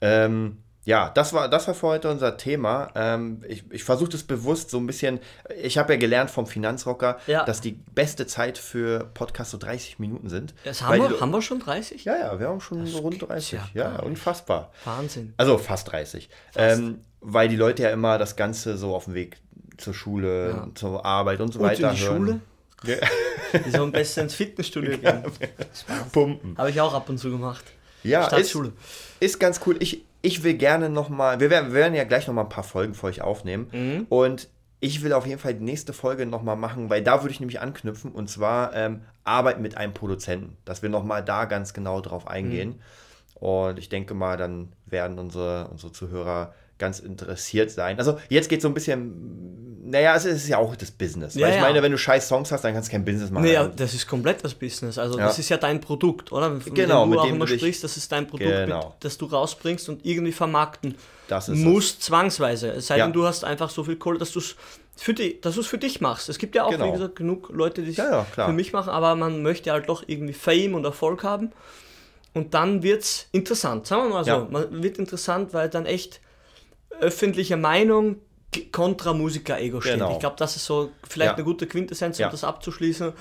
Ähm, 0.00 0.58
ja, 0.84 1.10
das 1.10 1.32
war, 1.32 1.48
das 1.48 1.66
war 1.68 1.74
für 1.74 1.86
heute 1.86 2.10
unser 2.10 2.36
Thema. 2.36 2.90
Ähm, 2.96 3.42
ich 3.48 3.64
ich 3.70 3.84
versuche 3.84 4.10
das 4.10 4.24
bewusst 4.24 4.70
so 4.70 4.78
ein 4.78 4.86
bisschen. 4.86 5.20
Ich 5.62 5.78
habe 5.78 5.92
ja 5.92 5.98
gelernt 5.98 6.30
vom 6.30 6.46
Finanzrocker, 6.46 7.18
Ja. 7.26 7.44
dass 7.44 7.60
die 7.60 7.72
beste 7.72 8.26
Zeit 8.26 8.58
für 8.58 9.04
Podcasts 9.14 9.52
so 9.52 9.58
30 9.58 9.98
Minuten 10.00 10.28
sind. 10.28 10.54
Das 10.64 10.82
haben, 10.82 11.00
die- 11.02 11.10
wir, 11.10 11.20
haben 11.20 11.30
wir 11.30 11.40
schon 11.42 11.60
30? 11.60 12.04
Ja, 12.04 12.16
ja, 12.18 12.40
wir 12.40 12.48
haben 12.48 12.60
schon 12.60 12.84
so 12.86 12.98
rund 12.98 13.18
gibt's 13.20 13.28
30. 13.28 13.52
ja 13.74 13.92
Ja, 13.92 13.96
unfassbar. 14.02 14.72
Wahnsinn. 14.84 15.34
Also 15.36 15.56
fast 15.58 15.92
30. 15.92 16.28
Ähm, 16.56 17.00
weil 17.20 17.48
die 17.48 17.56
Leute 17.56 17.84
ja 17.84 17.90
immer 17.90 18.18
das 18.18 18.34
Ganze 18.34 18.76
so 18.76 18.94
auf 18.94 19.04
dem 19.04 19.14
Weg 19.14 19.36
zur 19.78 19.94
Schule, 19.94 20.50
Ja. 20.50 20.68
zur 20.74 21.06
Arbeit 21.06 21.40
und 21.40 21.52
so 21.52 21.60
Und 21.60 21.66
weiter 21.66 21.90
in 21.90 21.96
die 21.96 22.02
hören. 22.02 22.16
Schule? 22.26 22.40
Ja. 22.84 22.96
Die 23.64 23.70
sollen 23.70 23.92
besser 23.92 24.22
ins 24.22 24.34
Fitnessstudio 24.34 24.98
gehen. 24.98 25.22
Pumpen. 26.10 26.58
Habe 26.58 26.70
ich 26.70 26.80
auch 26.80 26.92
ab 26.94 27.08
und 27.08 27.18
zu 27.18 27.30
gemacht. 27.30 27.64
Ja, 28.02 28.26
ist, 28.36 28.58
ist 29.20 29.38
ganz 29.38 29.60
cool. 29.66 29.76
Ich, 29.78 30.04
ich 30.22 30.44
will 30.44 30.54
gerne 30.54 30.88
nochmal, 30.88 31.40
wir 31.40 31.50
werden, 31.50 31.68
wir 31.68 31.80
werden 31.80 31.94
ja 31.94 32.04
gleich 32.04 32.26
nochmal 32.26 32.44
ein 32.44 32.50
paar 32.50 32.64
Folgen 32.64 32.94
für 32.94 33.06
euch 33.06 33.22
aufnehmen. 33.22 33.68
Mhm. 33.72 34.06
Und 34.08 34.48
ich 34.80 35.02
will 35.02 35.12
auf 35.12 35.26
jeden 35.26 35.38
Fall 35.38 35.54
die 35.54 35.64
nächste 35.64 35.92
Folge 35.92 36.26
nochmal 36.26 36.56
machen, 36.56 36.90
weil 36.90 37.02
da 37.02 37.22
würde 37.22 37.32
ich 37.32 37.40
nämlich 37.40 37.60
anknüpfen 37.60 38.10
und 38.10 38.28
zwar 38.28 38.74
ähm, 38.74 39.02
Arbeit 39.22 39.60
mit 39.60 39.76
einem 39.76 39.94
Produzenten, 39.94 40.56
dass 40.64 40.82
wir 40.82 40.88
nochmal 40.88 41.24
da 41.24 41.44
ganz 41.44 41.72
genau 41.74 42.00
drauf 42.00 42.26
eingehen. 42.26 42.70
Mhm. 42.70 42.80
Und 43.34 43.78
ich 43.78 43.88
denke 43.88 44.14
mal, 44.14 44.36
dann 44.36 44.72
werden 44.86 45.18
unsere, 45.18 45.68
unsere 45.68 45.92
Zuhörer 45.92 46.54
ganz 46.82 46.98
interessiert 47.00 47.70
sein. 47.70 47.98
Also 47.98 48.18
jetzt 48.28 48.48
geht 48.50 48.60
so 48.60 48.68
ein 48.68 48.74
bisschen, 48.74 49.80
naja, 49.84 50.14
es 50.14 50.24
ist 50.24 50.48
ja 50.48 50.58
auch 50.58 50.74
das 50.76 50.90
Business. 50.90 51.34
Ja, 51.34 51.42
weil 51.42 51.50
ich 51.50 51.56
ja. 51.56 51.62
meine, 51.62 51.82
wenn 51.82 51.92
du 51.92 51.98
scheiß 51.98 52.28
Songs 52.28 52.50
hast, 52.52 52.62
dann 52.64 52.74
kannst 52.74 52.88
du 52.88 52.92
kein 52.92 53.04
Business 53.04 53.30
machen. 53.30 53.44
Nee, 53.44 53.54
ja, 53.54 53.66
das 53.68 53.94
ist 53.94 54.06
komplett 54.06 54.44
das 54.44 54.54
Business. 54.54 54.98
Also 54.98 55.18
Ja. 55.18 55.26
das 55.26 55.38
ist 55.38 55.48
ja 55.48 55.56
dein 55.56 55.80
Produkt, 55.80 56.32
oder? 56.32 56.50
Mit 56.50 56.74
Genau, 56.74 57.04
dem 57.04 57.10
mit 57.10 57.16
du 57.18 57.22
auch 57.22 57.26
dem 57.26 57.36
immer 57.36 57.46
du 57.46 57.56
sprichst, 57.56 57.82
das 57.84 57.96
ist 57.96 58.10
dein 58.12 58.26
Produkt, 58.26 58.50
Genau. 58.50 58.88
mit, 58.90 59.04
das 59.04 59.16
du 59.18 59.26
rausbringst 59.26 59.88
und 59.88 60.04
irgendwie 60.04 60.32
vermarkten 60.32 60.96
Das 61.28 61.48
ist 61.48 61.58
musst, 61.58 62.02
zwangsweise. 62.02 62.68
Es 62.72 62.88
sei 62.88 62.96
denn, 62.98 63.12
du 63.12 63.24
hast 63.24 63.44
einfach 63.44 63.70
so 63.70 63.84
viel 63.84 63.96
Kohle, 63.96 64.18
dass 64.18 64.32
du 64.32 64.40
es 64.40 64.56
für, 64.96 65.14
die, 65.14 65.40
dass 65.40 65.54
du's 65.54 65.66
für 65.66 65.78
dich 65.78 66.00
machst. 66.00 66.28
Es 66.28 66.38
gibt 66.38 66.54
ja 66.54 66.64
auch, 66.64 66.70
Genau. 66.70 66.88
wie 66.88 66.92
gesagt, 66.92 67.16
genug 67.16 67.48
Leute, 67.50 67.82
die 67.82 67.90
es 67.90 67.96
Ja, 67.96 68.26
ja, 68.36 68.46
für 68.46 68.52
mich 68.52 68.72
machen, 68.72 68.90
aber 68.90 69.14
man 69.14 69.42
möchte 69.42 69.72
halt 69.72 69.88
doch 69.88 70.02
irgendwie 70.06 70.34
Fame 70.34 70.74
und 70.74 70.84
Erfolg 70.84 71.22
haben. 71.24 71.50
Und 72.34 72.54
dann 72.54 72.82
wird 72.82 73.02
es 73.02 73.26
interessant. 73.32 73.86
Sagen 73.86 74.04
wir 74.04 74.08
mal 74.10 74.24
so, 74.24 74.30
Ja. 74.30 74.48
man 74.50 74.82
wird 74.82 74.98
interessant, 74.98 75.52
weil 75.54 75.68
dann 75.68 75.84
echt 75.86 76.20
öffentliche 77.00 77.56
Meinung 77.56 78.16
kontra 78.70 79.12
Musiker-Ego 79.14 79.80
steht. 79.80 79.94
Genau. 79.94 80.12
Ich 80.12 80.18
glaube, 80.18 80.36
das 80.38 80.56
ist 80.56 80.66
so 80.66 80.90
vielleicht 81.08 81.30
Ja. 81.32 81.34
eine 81.36 81.44
gute 81.44 81.66
Quintessenz, 81.66 82.18
um 82.18 82.22
Ja. 82.22 82.28
das 82.30 82.44
abzuschließen. 82.44 83.12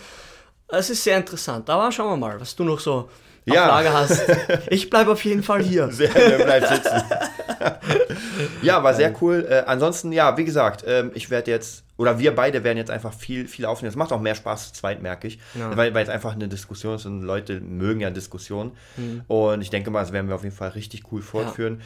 Es 0.68 0.90
ist 0.90 1.04
sehr 1.04 1.18
interessant. 1.18 1.70
Aber 1.70 1.92
schauen 1.92 2.12
wir 2.12 2.18
mal, 2.28 2.40
was 2.40 2.56
du 2.56 2.64
noch 2.64 2.80
so 2.80 3.10
Ja. 3.46 3.64
auf 3.64 3.68
Lager 3.70 3.94
hast. 3.94 4.22
Ich 4.70 4.90
bleibe 4.90 5.12
auf 5.12 5.24
jeden 5.24 5.42
Fall 5.44 5.64
hier. 5.64 5.90
Sehr, 5.92 6.10
der 6.10 6.44
bleibt 6.44 6.68
sitzen. 6.68 7.02
ja, 8.62 8.84
war 8.84 8.94
sehr 8.94 9.14
cool. 9.22 9.46
Äh, 9.50 9.64
ansonsten, 9.68 10.12
ja, 10.12 10.38
wie 10.38 10.46
gesagt, 10.46 10.84
ähm, 10.88 11.12
ich 11.14 11.30
werde 11.30 11.52
jetzt, 11.52 11.84
oder 11.98 12.20
wir 12.20 12.36
beide 12.36 12.64
werden 12.64 12.78
jetzt 12.78 12.92
einfach 12.92 13.14
viel, 13.14 13.48
viel 13.48 13.66
aufnehmen. 13.66 13.90
Es 13.90 13.96
macht 13.96 14.12
auch 14.12 14.20
mehr 14.22 14.36
Spaß 14.36 14.70
zu 14.70 14.74
zweit, 14.82 15.02
merke 15.02 15.28
ich. 15.28 15.40
Ja. 15.58 15.76
Weil, 15.76 15.94
weil 15.94 16.04
es 16.04 16.10
einfach 16.10 16.34
eine 16.34 16.48
Diskussion 16.48 16.96
ist 16.96 17.06
und 17.06 17.22
Leute 17.22 17.60
mögen 17.62 18.02
ja 18.02 18.10
Diskussionen. 18.10 18.72
Und 19.28 19.62
ich 19.62 19.70
denke 19.70 19.92
mal, 19.92 20.02
das 20.02 20.12
werden 20.12 20.28
wir 20.28 20.36
auf 20.36 20.44
jeden 20.44 20.56
Fall 20.56 20.70
richtig 20.70 21.04
cool 21.12 21.22
fortführen. 21.22 21.80
Ja, 21.80 21.86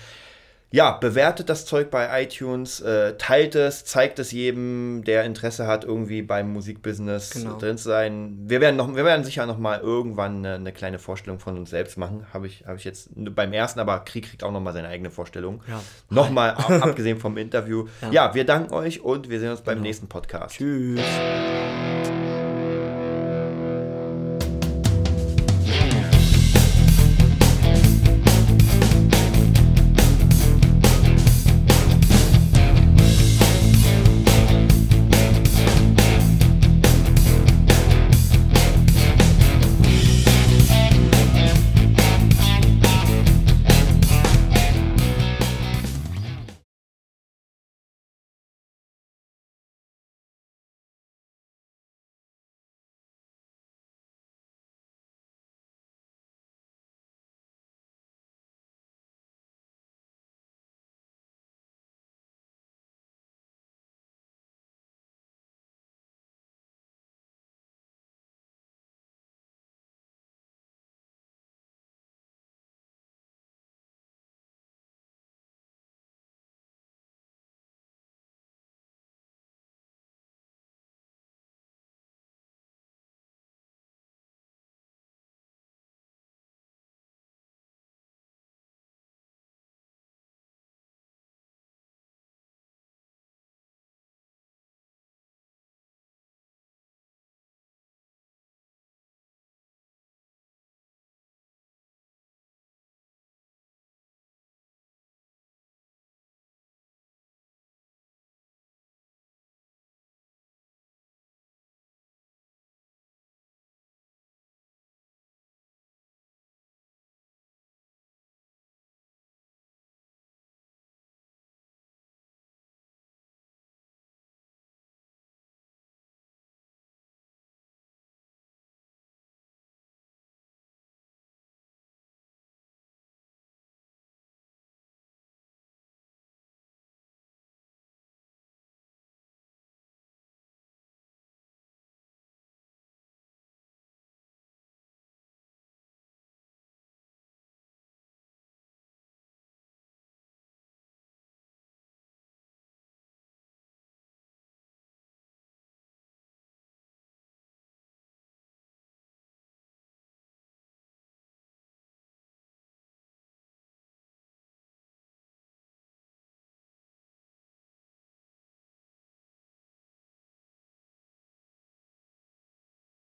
bewertet 0.99 1.47
das 1.49 1.65
Zeug 1.65 1.89
bei 1.89 2.21
iTunes, 2.23 2.81
äh, 2.81 3.13
teilt 3.17 3.55
es, 3.55 3.85
zeigt 3.85 4.19
es 4.19 4.33
jedem, 4.33 5.03
der 5.05 5.23
Interesse 5.23 5.67
hat, 5.67 5.85
irgendwie 5.85 6.21
beim 6.21 6.51
Musikbusiness 6.51 7.29
Genau. 7.31 7.57
drin 7.57 7.77
zu 7.77 7.85
sein. 7.89 8.39
Wir 8.47 8.59
werden, 8.59 8.75
noch, 8.75 8.93
wir 8.93 9.05
werden 9.05 9.23
sicher 9.23 9.45
noch 9.45 9.57
mal 9.57 9.79
irgendwann 9.79 10.37
eine, 10.39 10.55
eine 10.55 10.73
kleine 10.73 10.99
Vorstellung 10.99 11.39
von 11.39 11.57
uns 11.57 11.69
selbst 11.69 11.97
machen. 11.97 12.25
Habe 12.33 12.47
ich, 12.47 12.65
hab 12.67 12.75
ich 12.75 12.83
jetzt 12.83 13.09
beim 13.15 13.53
ersten, 13.53 13.79
aber 13.79 13.99
Krieg 13.99 14.25
kriegt 14.29 14.43
auch 14.43 14.51
noch 14.51 14.59
mal 14.59 14.73
seine 14.73 14.89
eigene 14.89 15.11
Vorstellung. 15.11 15.61
Ja. 15.69 15.81
Nochmal 16.09 16.51
ab- 16.55 16.69
abgesehen 16.83 17.19
vom 17.19 17.37
Interview. 17.37 17.87
Ja. 18.01 18.11
Ja. 18.11 18.35
wir 18.35 18.45
danken 18.45 18.73
euch 18.73 19.01
und 19.01 19.29
wir 19.29 19.39
sehen 19.39 19.51
uns 19.51 19.61
beim 19.61 19.79
nächsten 19.81 20.07
Podcast. 20.07 20.57
Tschüss. 20.57 20.99